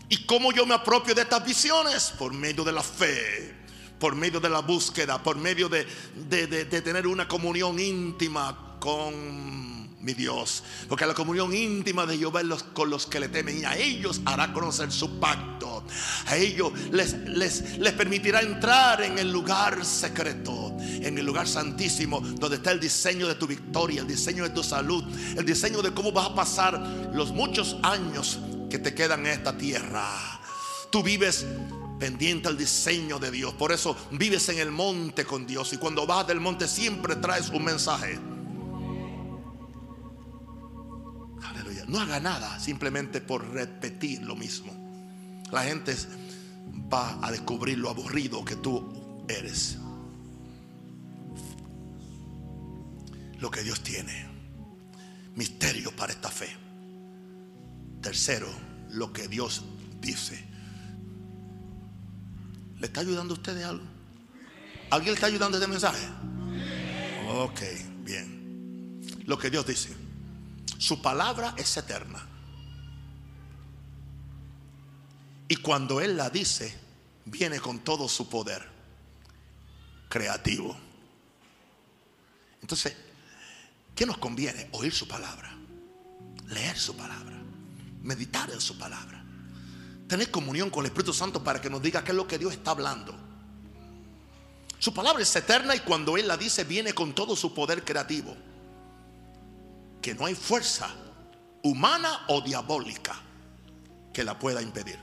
[0.08, 2.12] ¿Y cómo yo me apropio de estas visiones?
[2.18, 3.54] Por medio de la fe,
[3.98, 5.86] por medio de la búsqueda, por medio de,
[6.28, 9.71] de tener una comunión íntima con
[10.02, 10.62] mi Dios.
[10.88, 12.42] Porque la comunión íntima de Jehová
[12.74, 15.84] con los que le temen y a ellos hará conocer su pacto.
[16.26, 22.20] A ellos les, les, les permitirá entrar en el lugar secreto, en el lugar santísimo,
[22.20, 25.04] donde está el diseño de tu victoria, el diseño de tu salud,
[25.36, 26.80] el diseño de cómo vas a pasar
[27.14, 28.38] los muchos años
[28.70, 30.40] que te quedan en esta tierra.
[30.90, 31.46] Tú vives
[31.98, 33.54] pendiente al diseño de Dios.
[33.54, 35.72] Por eso vives en el monte con Dios.
[35.72, 38.18] Y cuando vas del monte siempre traes un mensaje.
[41.88, 44.72] No haga nada simplemente por repetir lo mismo.
[45.50, 45.94] La gente
[46.92, 49.78] va a descubrir lo aburrido que tú eres.
[53.38, 54.26] Lo que Dios tiene.
[55.34, 56.48] Misterio para esta fe.
[58.00, 58.48] Tercero,
[58.90, 59.64] lo que Dios
[60.00, 60.44] dice.
[62.78, 63.84] ¿Le está ayudando a ustedes algo?
[64.90, 66.06] ¿Alguien le está ayudando este mensaje?
[67.28, 67.60] Ok,
[68.04, 69.00] bien.
[69.24, 70.01] Lo que Dios dice.
[70.82, 72.26] Su palabra es eterna.
[75.46, 76.76] Y cuando Él la dice,
[77.24, 78.68] viene con todo su poder
[80.08, 80.76] creativo.
[82.60, 82.96] Entonces,
[83.94, 84.70] ¿qué nos conviene?
[84.72, 85.56] Oír su palabra,
[86.48, 87.40] leer su palabra,
[88.02, 89.24] meditar en su palabra,
[90.08, 92.54] tener comunión con el Espíritu Santo para que nos diga qué es lo que Dios
[92.54, 93.14] está hablando.
[94.80, 98.36] Su palabra es eterna y cuando Él la dice viene con todo su poder creativo.
[100.02, 100.90] Que no hay fuerza
[101.62, 103.14] humana o diabólica
[104.12, 104.98] que la pueda impedir.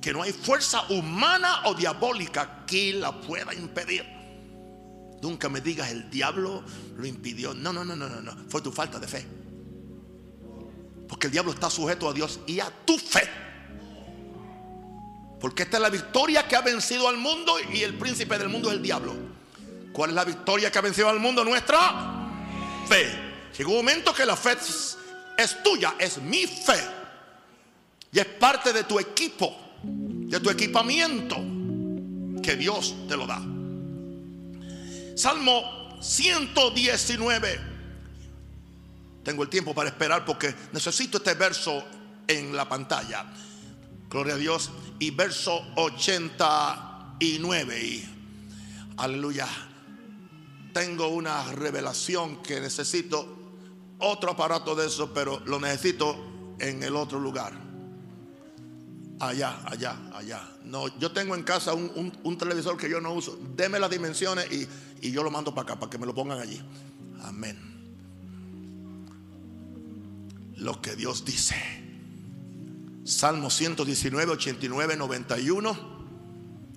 [0.00, 4.04] Que no hay fuerza humana o diabólica que la pueda impedir.
[5.22, 6.62] Nunca me digas el diablo
[6.96, 7.54] lo impidió.
[7.54, 8.32] No, no, no, no, no, no.
[8.48, 9.26] Fue tu falta de fe.
[11.08, 13.22] Porque el diablo está sujeto a Dios y a tu fe.
[15.40, 18.70] Porque esta es la victoria que ha vencido al mundo y el príncipe del mundo
[18.70, 19.14] es el diablo.
[19.92, 21.44] ¿Cuál es la victoria que ha vencido al mundo?
[21.44, 22.28] Nuestra
[22.88, 23.23] fe.
[23.56, 24.56] Llegó un momento que la fe
[25.36, 26.80] es tuya, es mi fe.
[28.12, 31.36] Y es parte de tu equipo, de tu equipamiento,
[32.42, 33.42] que Dios te lo da.
[35.16, 37.74] Salmo 119.
[39.22, 41.84] Tengo el tiempo para esperar porque necesito este verso
[42.26, 43.26] en la pantalla.
[44.10, 44.70] Gloria a Dios.
[44.98, 47.80] Y verso 89.
[47.80, 48.08] Y,
[48.96, 49.48] aleluya.
[50.72, 53.43] Tengo una revelación que necesito
[54.04, 56.16] otro aparato de eso, pero lo necesito
[56.58, 57.52] en el otro lugar.
[59.20, 60.42] Allá, allá, allá.
[60.64, 63.38] No, yo tengo en casa un, televisor que yo no uso.
[63.56, 64.68] Deme las dimensiones y,
[65.00, 66.60] y yo lo mando para acá, para que me lo pongan allí.
[67.22, 67.58] Amén.
[70.56, 71.56] Lo que Dios dice.
[73.04, 75.94] Salmo 119, 89, 91.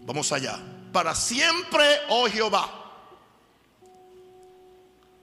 [0.05, 0.59] Vamos allá.
[0.91, 2.76] Para siempre, oh Jehová.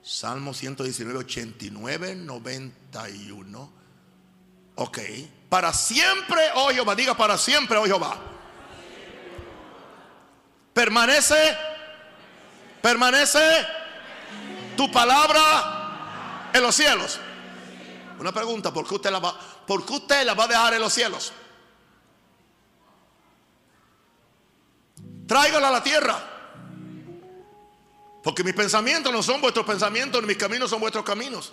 [0.05, 3.72] Salmo 119, 89, 91.
[4.74, 4.98] Ok.
[5.48, 6.94] Para siempre, oh Jehová.
[6.94, 8.18] Diga para siempre, oh Jehová.
[10.74, 11.57] Permanece.
[12.82, 13.66] Permanece
[14.76, 17.18] tu palabra en los cielos.
[18.18, 20.82] Una pregunta, ¿por qué usted la va, por qué usted la va a dejar en
[20.82, 21.32] los cielos?
[25.26, 26.34] Tráigala a la tierra.
[28.25, 31.53] Porque mis pensamientos no son vuestros pensamientos, ni mis caminos son vuestros caminos.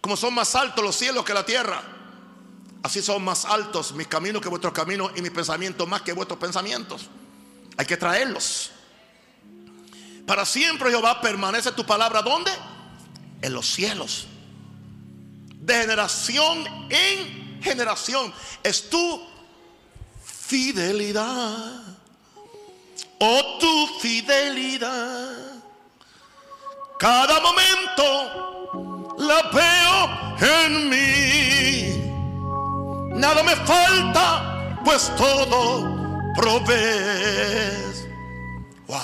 [0.00, 1.82] Como son más altos los cielos que la tierra,
[2.84, 6.38] así son más altos mis caminos que vuestros caminos y mis pensamientos más que vuestros
[6.38, 7.08] pensamientos.
[7.76, 8.70] Hay que traerlos.
[10.24, 12.22] Para siempre Jehová permanece tu palabra.
[12.22, 12.52] ¿Dónde?
[13.42, 14.28] En los cielos
[15.68, 18.32] de generación en generación.
[18.62, 19.22] Es tu
[20.24, 21.82] fidelidad.
[23.20, 25.47] Oh, tu fidelidad.
[26.98, 30.08] Cada momento la veo
[30.64, 32.02] en mí.
[33.18, 35.96] Nada me falta, pues todo
[36.36, 38.06] provees.
[38.86, 38.98] Wow.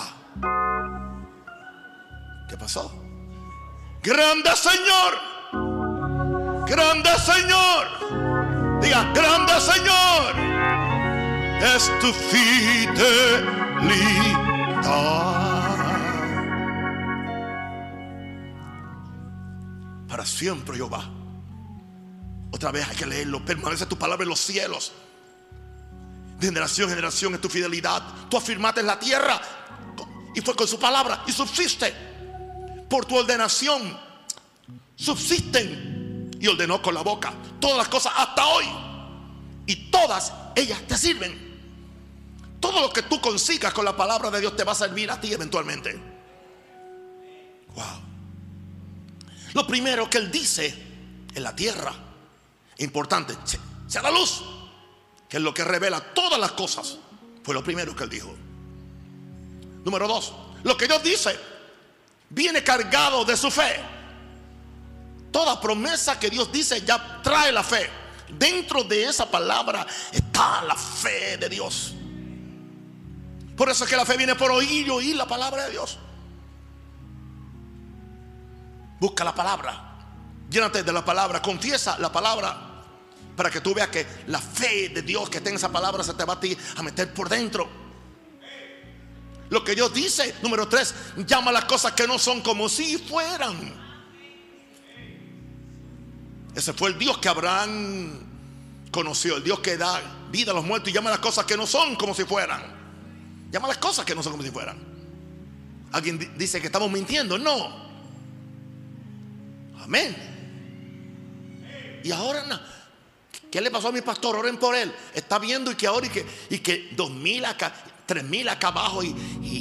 [2.48, 2.92] ¿Qué pasó?
[4.02, 5.34] Grande Señor
[6.66, 8.80] Grande Señor.
[8.80, 10.34] Diga, grande Señor.
[11.62, 13.14] Es tu fidelidad.
[20.34, 21.10] Siempre Jehová.
[22.50, 23.44] Otra vez hay que leerlo.
[23.44, 24.92] Permanece tu palabra en los cielos.
[26.38, 28.02] De generación en generación es tu fidelidad.
[28.28, 29.40] Tú afirmaste en la tierra.
[30.34, 31.24] Y fue con su palabra.
[31.26, 31.92] Y subsiste.
[32.88, 33.98] Por tu ordenación.
[34.96, 38.66] Subsisten y ordenó con la boca todas las cosas hasta hoy.
[39.66, 41.54] Y todas ellas te sirven.
[42.60, 45.20] Todo lo que tú consigas con la palabra de Dios te va a servir a
[45.20, 45.98] ti eventualmente.
[47.74, 48.13] Wow.
[49.54, 50.74] Lo primero que él dice
[51.34, 51.94] en la tierra,
[52.78, 53.34] importante,
[53.86, 54.42] sea la luz,
[55.28, 56.98] que es lo que revela todas las cosas.
[57.42, 58.34] Fue lo primero que él dijo.
[59.84, 60.32] Número dos,
[60.64, 61.38] lo que Dios dice
[62.30, 63.80] viene cargado de su fe.
[65.30, 67.88] Toda promesa que Dios dice ya trae la fe.
[68.28, 71.92] Dentro de esa palabra está la fe de Dios.
[73.56, 75.98] Por eso es que la fe viene por oír y oír la palabra de Dios.
[79.04, 79.98] Busca la palabra.
[80.48, 81.42] Llénate de la palabra.
[81.42, 82.56] Confiesa la palabra.
[83.36, 86.14] Para que tú veas que la fe de Dios que está en esa palabra se
[86.14, 87.68] te va a ti a meter por dentro.
[89.50, 93.74] Lo que Dios dice, número tres, llama las cosas que no son como si fueran.
[96.54, 98.20] Ese fue el Dios que Abraham
[98.90, 100.00] conoció, el Dios que da
[100.30, 102.62] vida a los muertos y llama las cosas que no son como si fueran.
[103.52, 104.78] Llama las cosas que no son como si fueran.
[105.92, 107.36] Alguien dice que estamos mintiendo.
[107.36, 107.83] No.
[109.84, 110.16] Amén.
[112.02, 112.42] Y ahora,
[113.50, 114.36] ¿qué le pasó a mi pastor?
[114.36, 114.92] Oren por él.
[115.14, 117.72] Está viendo y que ahora y que, y que dos mil acá,
[118.06, 119.14] tres mil acá abajo y,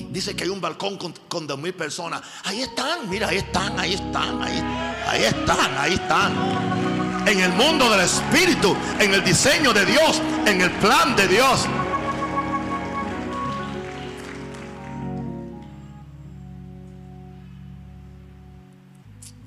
[0.10, 2.22] dice que hay un balcón con, dos mil personas.
[2.44, 4.62] Ahí están, mira, ahí están, ahí están, ahí,
[5.08, 7.28] ahí están, ahí están.
[7.28, 11.68] En el mundo del Espíritu, en el diseño de Dios, en el plan de Dios.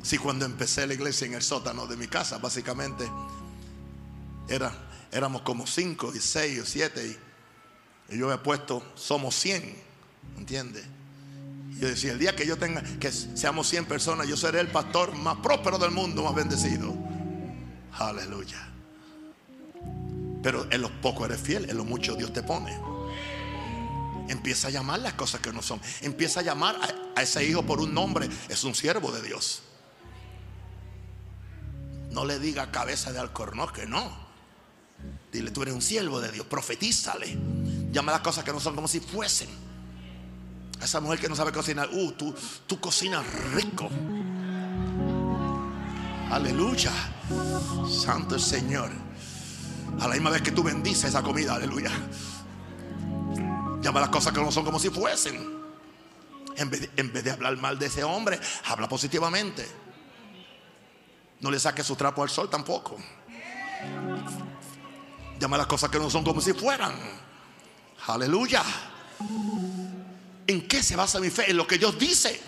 [0.06, 3.10] Si cuando empecé la iglesia en el sótano de mi casa, básicamente,
[4.48, 4.72] era,
[5.10, 7.18] éramos como cinco y seis o siete.
[8.08, 9.76] Y, yo he puesto, somos cien,
[10.38, 10.84] ¿entiendes?
[11.72, 14.68] Y yo decía, el día que yo tenga, que seamos cien personas, yo seré el
[14.68, 16.94] pastor más próspero del mundo, más bendecido.
[17.94, 18.64] Aleluya.
[20.40, 22.78] Pero en los pocos eres fiel, en lo mucho Dios te pone.
[24.28, 25.80] Empieza a llamar las cosas que no son.
[26.00, 26.76] Empieza a llamar
[27.16, 28.28] a ese hijo por un nombre.
[28.48, 29.64] Es un siervo de Dios.
[32.16, 34.10] No le diga cabeza de alcornoque, no.
[35.30, 37.36] Dile, tú eres un siervo de Dios, profetízale.
[37.92, 39.50] Llama las cosas que no son como si fuesen.
[40.80, 42.34] esa mujer que no sabe cocinar, uh, tú,
[42.66, 43.90] tú cocinas rico.
[46.30, 46.90] Aleluya.
[47.86, 48.90] Santo el Señor.
[50.00, 51.90] A la misma vez que tú bendices esa comida, aleluya.
[53.82, 55.54] Llama las cosas que no son como si fuesen.
[56.56, 59.85] En vez de hablar mal de ese hombre, habla positivamente.
[61.40, 62.96] No le saque su trapo al sol tampoco.
[65.38, 66.94] Llama las cosas que no son como si fueran.
[68.06, 68.62] Aleluya.
[70.46, 71.50] ¿En qué se basa mi fe?
[71.50, 72.40] En lo que Dios dice.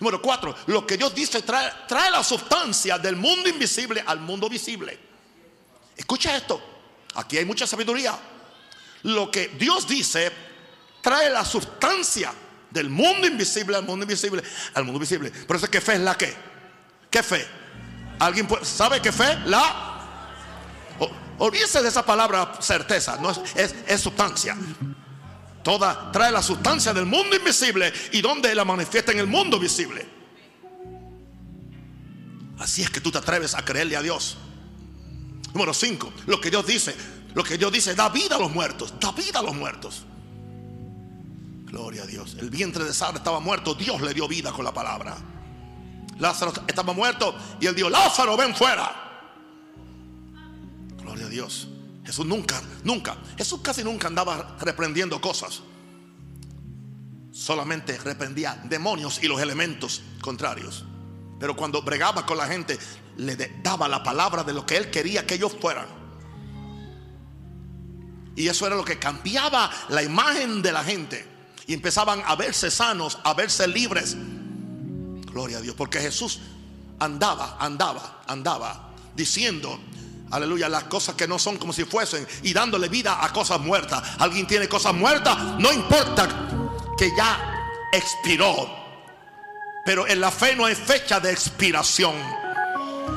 [0.00, 4.98] Número cuatro, lo que Dios dice trae, la sustancia del mundo invisible al mundo visible.
[5.96, 6.60] Escucha esto.
[7.14, 8.18] Aquí hay mucha sabiduría.
[9.04, 10.32] Lo que Dios dice
[11.00, 12.32] trae la sustancia
[12.70, 14.42] del mundo invisible al mundo invisible,
[14.74, 15.30] al mundo visible.
[15.30, 16.34] Por eso es que fe es la que.
[17.10, 17.46] ¿Qué fe?
[18.18, 19.38] ¿Alguien sabe qué fe?
[19.46, 19.92] La.
[21.38, 24.56] Olvídese de esa palabra certeza, no es, es, sustancia.
[25.64, 30.06] Toda trae la sustancia del mundo invisible y donde la manifiesta en el mundo visible.
[32.58, 34.36] Así es que tú te atreves a creerle a Dios.
[35.52, 36.94] Número 5, lo que Dios dice,
[37.34, 40.04] lo que Dios dice, da vida a los muertos, da vida a los muertos.
[41.64, 42.36] Gloria a Dios.
[42.40, 45.16] El vientre de Sara estaba muerto, Dios le dio vida con la palabra.
[46.18, 49.04] Lázaro estaba muerto y él dijo, Lázaro, ven fuera.
[51.00, 51.68] Gloria a Dios.
[52.04, 55.62] Jesús nunca, nunca, Jesús casi nunca andaba reprendiendo cosas.
[57.32, 60.84] Solamente reprendía demonios y los elementos contrarios.
[61.40, 62.78] Pero cuando bregaba con la gente,
[63.16, 65.86] le daba la palabra de lo que él quería que ellos fueran.
[68.36, 71.26] Y eso era lo que cambiaba la imagen de la gente.
[71.66, 74.16] Y empezaban a verse sanos, a verse libres,
[75.34, 75.74] Gloria a Dios.
[75.76, 76.38] Porque Jesús
[77.00, 79.80] andaba, andaba, andaba diciendo,
[80.30, 84.00] aleluya, las cosas que no son como si fuesen y dándole vida a cosas muertas.
[84.20, 86.28] Alguien tiene cosas muertas, no importa
[86.96, 88.70] que ya expiró.
[89.84, 92.14] Pero en la fe no hay fecha de expiración.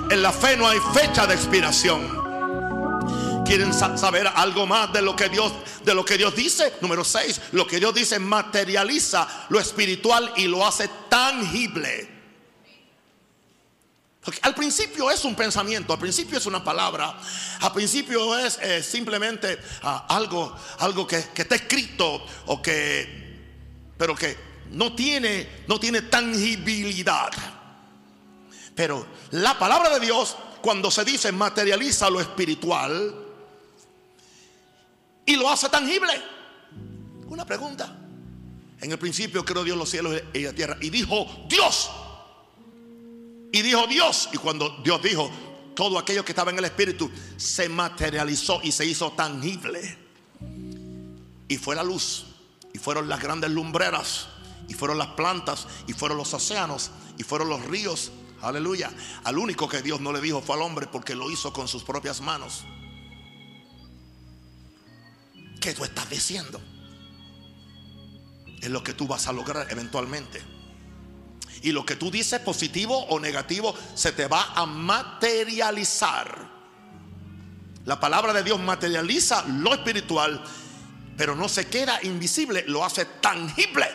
[0.09, 2.26] En la fe no hay fecha de expiración.
[3.48, 5.54] ¿Quieren saber algo más de lo que Dios
[5.86, 6.74] de lo que Dios dice?
[6.82, 12.10] Número 6, lo que Dios dice materializa lo espiritual y lo hace tangible.
[14.41, 17.18] Al principio es un pensamiento, al principio es una palabra,
[17.62, 23.39] al principio es eh, simplemente ah, algo, algo que, que, está escrito o que,
[23.98, 24.36] pero que
[24.72, 27.32] no tiene, no tiene tangibilidad.
[28.76, 33.26] Pero la palabra de Dios, cuando se dice materializa lo espiritual,
[35.28, 36.13] y lo hace tangible.
[37.28, 37.95] Una pregunta.
[38.80, 40.78] En el principio creó Dios los cielos y la tierra.
[40.82, 41.91] Y dijo Dios.
[43.51, 44.30] Y dijo Dios.
[44.34, 45.30] Y cuando Dios dijo,
[45.75, 49.97] todo aquello que estaba en el Espíritu se materializó y se hizo tangible.
[51.49, 52.25] Y fue la luz.
[52.73, 54.30] Y fueron las grandes lumbreras.
[54.69, 55.67] Y fueron las plantas.
[55.88, 56.91] Y fueron los océanos.
[57.17, 58.11] Y fueron los ríos.
[58.41, 58.91] Aleluya.
[59.25, 61.84] Al único que Dios no le dijo fue al hombre porque lo hizo con sus
[61.84, 62.63] propias manos.
[65.60, 66.62] ¿Qué tú estás diciendo?
[68.62, 70.41] Es lo que tú vas a lograr eventualmente.
[71.62, 76.58] Y lo que tú dices positivo o negativo se te va a materializar.
[77.86, 80.43] La palabra de Dios materializa lo espiritual,
[81.16, 83.88] pero no se queda invisible, lo hace tangible.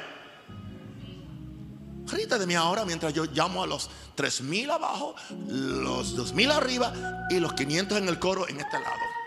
[2.06, 5.14] Ríete de mí ahora mientras yo llamo a los 3000 abajo,
[5.48, 6.92] los 2000 arriba
[7.30, 9.21] y los 500 en el coro en este lado.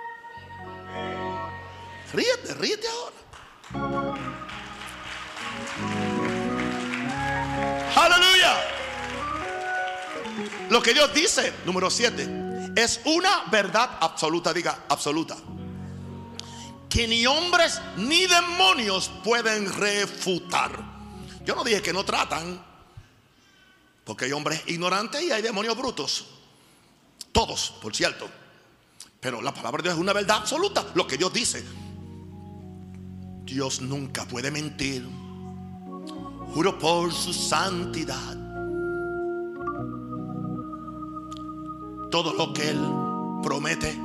[2.15, 4.15] Ríete, ríete ahora.
[7.95, 8.55] Aleluya.
[10.69, 15.35] Lo que Dios dice, número 7, es una verdad absoluta, diga absoluta.
[16.89, 20.71] Que ni hombres ni demonios pueden refutar.
[21.43, 22.63] Yo no dije que no tratan,
[24.05, 26.25] porque hay hombres ignorantes y hay demonios brutos.
[27.33, 28.29] Todos, por cierto.
[29.19, 31.65] Pero la palabra de Dios es una verdad absoluta, lo que Dios dice.
[33.45, 35.07] Dios nunca puede mentir.
[36.53, 38.35] Juro por su santidad.
[42.09, 42.79] Todo lo que Él
[43.43, 43.99] promete,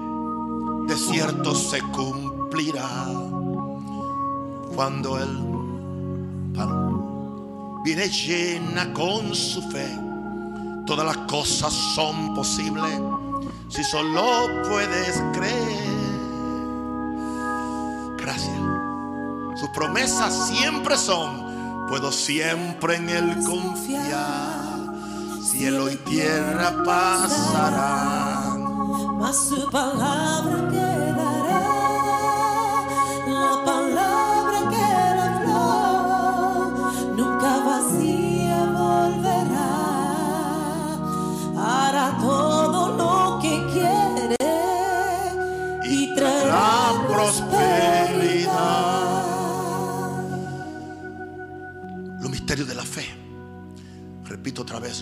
[0.86, 3.06] de cierto se cumplirá.
[4.74, 5.50] Cuando Él
[7.84, 9.88] viene llena con su fe,
[10.86, 13.00] todas las cosas son posibles
[13.68, 16.00] si solo puedes creer.
[18.18, 18.79] Gracias.
[19.60, 24.80] Sus promesas siempre son, puedo siempre en Él confiar.
[25.42, 28.64] Cielo y tierra pasarán,
[29.18, 30.66] mas su palabra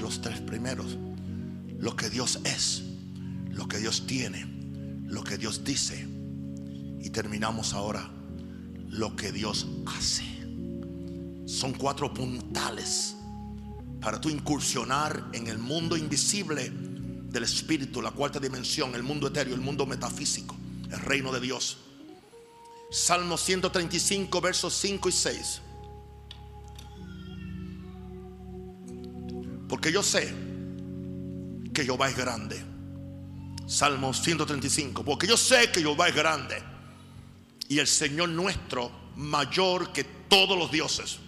[0.00, 0.96] los tres primeros.
[1.78, 2.82] Lo que Dios es,
[3.50, 4.44] lo que Dios tiene,
[5.06, 6.06] lo que Dios dice.
[7.00, 8.10] Y terminamos ahora
[8.88, 10.24] lo que Dios hace.
[11.46, 13.16] Son cuatro puntales
[14.00, 19.54] para tú incursionar en el mundo invisible del espíritu, la cuarta dimensión, el mundo etéreo,
[19.54, 20.54] el mundo metafísico,
[20.90, 21.78] el reino de Dios.
[22.90, 25.60] Salmo 135, versos 5 y 6.
[29.68, 30.34] Porque yo sé
[31.74, 32.60] que Jehová es grande.
[33.66, 35.04] Salmo 135.
[35.04, 36.62] Porque yo sé que Jehová es grande.
[37.68, 41.18] Y el Señor nuestro mayor que todos los dioses.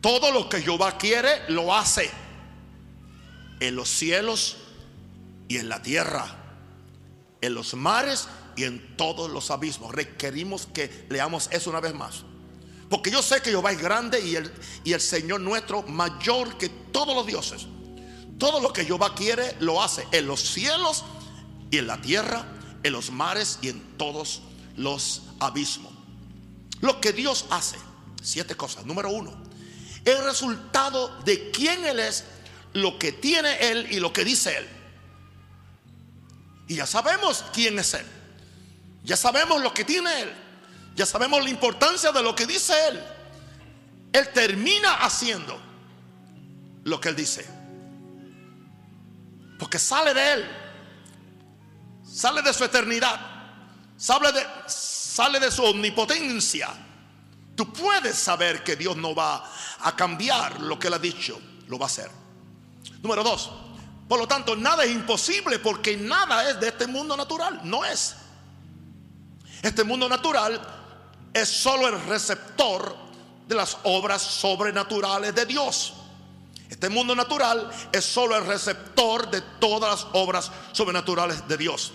[0.00, 2.10] Todo lo que Jehová quiere lo hace.
[3.58, 4.56] En los cielos
[5.48, 6.36] y en la tierra.
[7.40, 9.92] En los mares y en todos los abismos.
[9.92, 12.24] Requerimos que leamos eso una vez más.
[12.90, 16.68] Porque yo sé que Jehová es grande y el, y el Señor nuestro mayor que
[16.68, 17.66] todos los dioses.
[18.36, 21.04] Todo lo que Jehová quiere lo hace en los cielos
[21.70, 22.44] y en la tierra,
[22.82, 24.42] en los mares y en todos
[24.76, 25.92] los abismos.
[26.80, 27.78] Lo que Dios hace,
[28.22, 28.84] siete cosas.
[28.84, 29.40] Número uno,
[30.04, 32.24] el resultado de quién Él es,
[32.72, 34.68] lo que tiene Él y lo que dice Él.
[36.66, 38.06] Y ya sabemos quién es Él.
[39.04, 40.49] Ya sabemos lo que tiene Él.
[40.94, 43.02] Ya sabemos la importancia de lo que dice Él.
[44.12, 45.58] Él termina haciendo
[46.84, 47.46] lo que Él dice.
[49.58, 50.50] Porque sale de Él.
[52.04, 53.20] Sale de su eternidad.
[53.96, 56.68] Sale de, sale de su omnipotencia.
[57.54, 59.44] Tú puedes saber que Dios no va
[59.80, 61.40] a cambiar lo que Él ha dicho.
[61.68, 62.10] Lo va a hacer.
[63.02, 63.50] Número dos.
[64.08, 67.60] Por lo tanto, nada es imposible porque nada es de este mundo natural.
[67.62, 68.16] No es.
[69.62, 70.79] Este mundo natural
[71.32, 72.96] es solo el receptor
[73.46, 75.94] de las obras sobrenaturales de Dios.
[76.68, 81.92] Este mundo natural es solo el receptor de todas las obras sobrenaturales de Dios,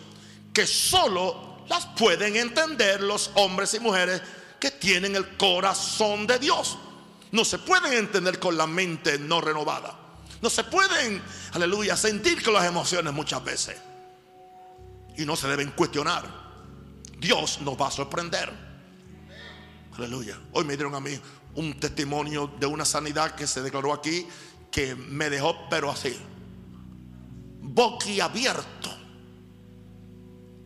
[0.53, 4.21] que solo las pueden entender los hombres y mujeres
[4.59, 6.77] que tienen el corazón de Dios.
[7.31, 9.97] No se pueden entender con la mente no renovada.
[10.41, 11.21] No se pueden,
[11.53, 13.77] aleluya, sentir con las emociones muchas veces.
[15.17, 16.25] Y no se deben cuestionar.
[17.17, 18.64] Dios nos va a sorprender.
[19.97, 20.37] Aleluya.
[20.51, 21.17] Hoy me dieron a mí
[21.55, 24.27] un testimonio de una sanidad que se declaró aquí
[24.69, 26.13] que me dejó, pero así,
[27.61, 28.89] boquiabierto.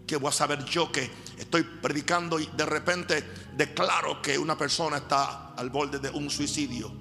[0.07, 3.23] Que voy a saber yo que estoy predicando y de repente
[3.55, 6.91] declaro que una persona está al borde de un suicidio.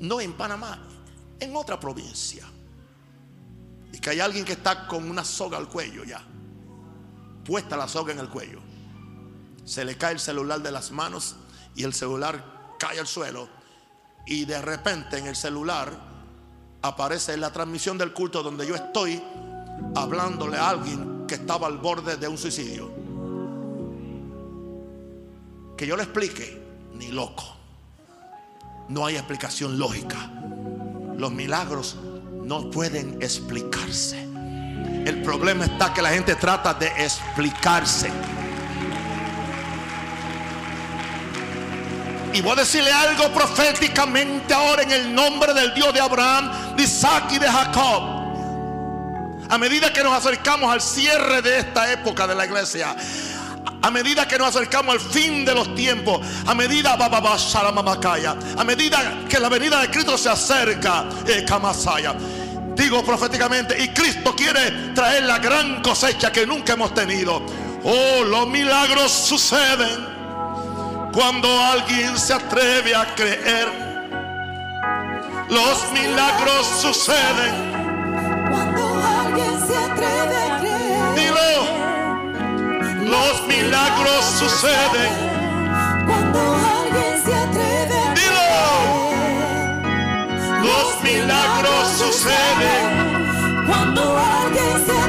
[0.00, 0.84] No en Panamá,
[1.38, 2.44] en otra provincia.
[3.92, 6.26] Y que hay alguien que está con una soga al cuello ya.
[7.44, 8.60] Puesta la soga en el cuello.
[9.64, 11.36] Se le cae el celular de las manos
[11.74, 13.48] y el celular cae al suelo.
[14.26, 15.92] Y de repente en el celular
[16.82, 19.22] aparece la transmisión del culto donde yo estoy
[19.94, 22.90] hablándole a alguien que estaba al borde de un suicidio.
[25.76, 26.62] Que yo le explique,
[26.94, 27.44] ni loco.
[28.88, 30.30] No hay explicación lógica.
[31.16, 31.96] Los milagros
[32.44, 34.31] no pueden explicarse.
[35.04, 38.10] El problema está que la gente trata de explicarse.
[42.32, 46.82] Y voy a decirle algo proféticamente ahora en el nombre del Dios de Abraham, de
[46.84, 48.22] Isaac y de Jacob.
[49.50, 52.96] A medida que nos acercamos al cierre de esta época de la iglesia,
[53.82, 59.38] a medida que nos acercamos al fin de los tiempos, a medida a medida que
[59.38, 62.14] la venida de Cristo se acerca, eh, Kamasaya,
[62.82, 67.40] digo proféticamente, y Cristo quiere traer la gran cosecha que nunca hemos tenido.
[67.84, 70.12] Oh, los milagros suceden
[71.12, 73.68] cuando alguien se atreve a creer.
[75.48, 77.72] Los milagros suceden
[79.66, 81.14] se atreve a creer.
[81.14, 81.50] Dilo.
[83.10, 85.12] Los milagros suceden.
[86.06, 86.61] Cuando
[92.12, 93.64] suceden.
[93.66, 95.01] Cuando alguien se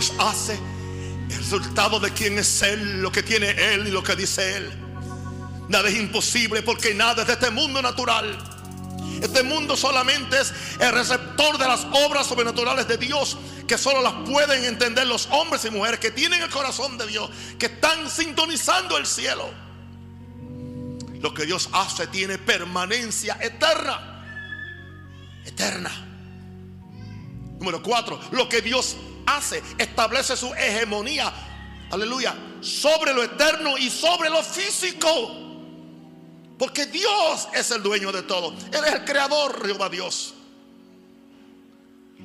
[0.00, 0.58] Dios hace
[1.28, 4.72] el resultado de quién es Él, lo que tiene Él y lo que dice Él.
[5.68, 8.38] Nada es imposible porque nada es de este mundo natural.
[9.20, 13.36] Este mundo solamente es el receptor de las obras sobrenaturales de Dios
[13.68, 17.28] que solo las pueden entender los hombres y mujeres que tienen el corazón de Dios,
[17.58, 19.50] que están sintonizando el cielo.
[21.20, 24.24] Lo que Dios hace tiene permanencia eterna.
[25.44, 25.90] Eterna.
[27.58, 28.96] Número cuatro, lo que Dios
[29.26, 31.32] hace establece su hegemonía,
[31.90, 35.36] aleluya, sobre lo eterno y sobre lo físico.
[36.58, 38.52] Porque Dios es el dueño de todo.
[38.52, 40.34] Él es el creador, Jehová Dios.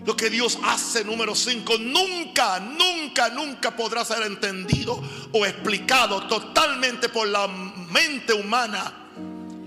[0.03, 7.07] Lo que Dios hace, número 5, nunca, nunca, nunca podrá ser entendido o explicado totalmente
[7.07, 9.05] por la mente humana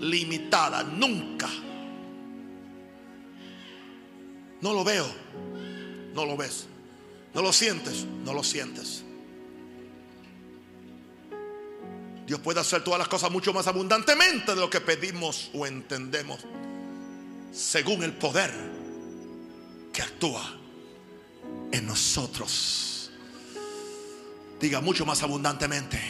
[0.01, 0.83] limitada.
[0.83, 1.49] Nunca.
[4.61, 5.07] No lo veo.
[6.15, 6.67] No lo ves.
[7.39, 8.05] No lo sientes.
[8.25, 9.05] No lo sientes.
[12.27, 16.41] Dios puede hacer todas las cosas mucho más abundantemente de lo que pedimos o entendemos.
[17.53, 18.53] Según el poder
[19.93, 20.53] que actúa
[21.71, 23.13] en nosotros.
[24.59, 26.01] Diga mucho más abundantemente.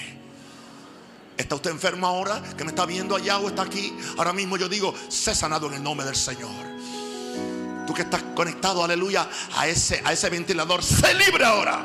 [1.37, 2.43] ¿Está usted enfermo ahora?
[2.57, 3.95] Que me está viendo allá o está aquí.
[4.17, 6.98] Ahora mismo yo digo, sé sanado en el nombre del Señor.
[7.89, 9.27] Tú que estás conectado, aleluya,
[9.57, 11.83] a ese, a ese ventilador, sé libre ahora.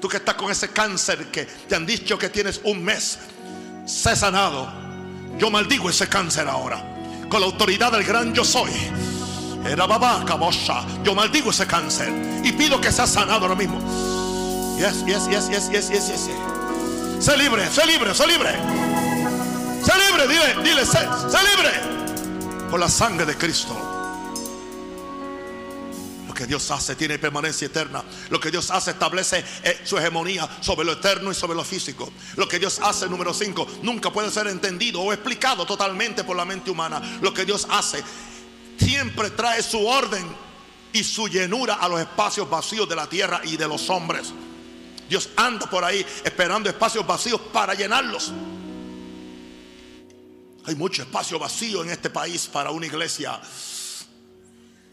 [0.00, 3.16] Tú que estás con ese cáncer que te han dicho que tienes un mes,
[3.86, 4.68] sé sanado.
[5.38, 6.82] Yo maldigo ese cáncer ahora.
[7.28, 8.72] Con la autoridad del gran yo soy.
[9.64, 10.84] Era babá, cabosha.
[11.04, 12.12] Yo maldigo ese cáncer.
[12.42, 13.78] Y pido que sea sanado ahora mismo.
[14.80, 17.24] Yes, yes, yes, yes, yes, yes, yes.
[17.24, 18.50] Sé libre, sé libre, sé libre.
[19.84, 20.98] Sé libre, dile, dile, sé,
[21.30, 22.66] sé libre.
[22.68, 23.85] Por la sangre de Cristo.
[26.36, 28.04] Que Dios hace tiene permanencia eterna.
[28.28, 32.12] Lo que Dios hace establece eh, su hegemonía sobre lo eterno y sobre lo físico.
[32.36, 36.44] Lo que Dios hace, número 5, nunca puede ser entendido o explicado totalmente por la
[36.44, 37.00] mente humana.
[37.22, 38.04] Lo que Dios hace
[38.78, 40.26] siempre trae su orden
[40.92, 44.34] y su llenura a los espacios vacíos de la tierra y de los hombres.
[45.08, 48.30] Dios anda por ahí esperando espacios vacíos para llenarlos.
[50.66, 53.40] Hay mucho espacio vacío en este país para una iglesia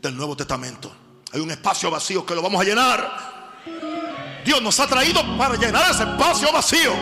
[0.02, 1.03] del Nuevo Testamento.
[1.34, 3.34] Hay un espacio vacío que lo vamos a llenar.
[4.46, 6.94] Dios nos ha traído para llenar ese espacio vacío.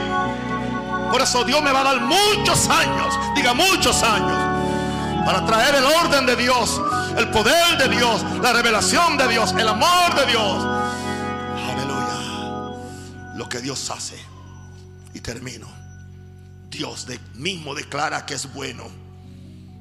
[1.11, 5.83] Por eso Dios me va a dar muchos años, diga muchos años, para traer el
[5.83, 6.81] orden de Dios,
[7.17, 10.65] el poder de Dios, la revelación de Dios, el amor de Dios.
[11.69, 13.35] Aleluya.
[13.35, 14.17] Lo que Dios hace.
[15.13, 15.67] Y termino.
[16.69, 18.85] Dios mismo declara que es bueno.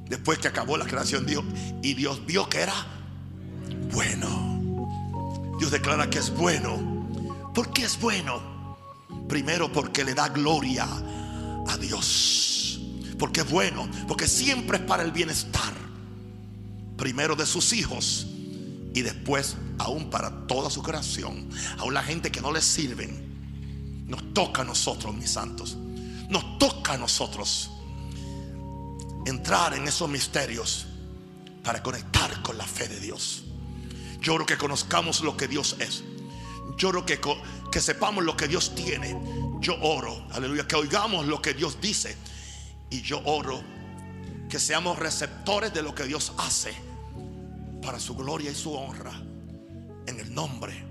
[0.06, 1.44] Después que acabó la creación, Dios,
[1.82, 2.74] y Dios vio que era
[3.92, 5.56] bueno.
[5.58, 7.50] Dios declara que es bueno.
[7.54, 8.76] ¿Por qué es bueno?
[9.28, 10.86] Primero porque le da gloria
[11.66, 12.80] a Dios.
[13.18, 15.74] Porque es bueno, porque siempre es para el bienestar.
[16.96, 18.26] Primero de sus hijos
[18.94, 21.48] y después aún para toda su creación.
[21.78, 23.28] Aún la gente que no le sirven.
[24.06, 25.76] Nos toca a nosotros, mis santos.
[26.28, 27.70] Nos toca a nosotros
[29.26, 30.86] entrar en esos misterios
[31.62, 33.44] para conectar con la fe de Dios.
[34.20, 36.04] Yo creo que conozcamos lo que Dios es.
[36.76, 37.20] Yo creo que,
[37.70, 39.16] que sepamos lo que Dios tiene.
[39.60, 42.16] yo oro, aleluya, que oigamos lo que Dios dice.
[42.90, 43.62] Y yo oro
[44.48, 46.74] que seamos receptores de lo que Dios hace
[47.82, 49.12] para su gloria y su honra.
[50.06, 50.89] En el nombre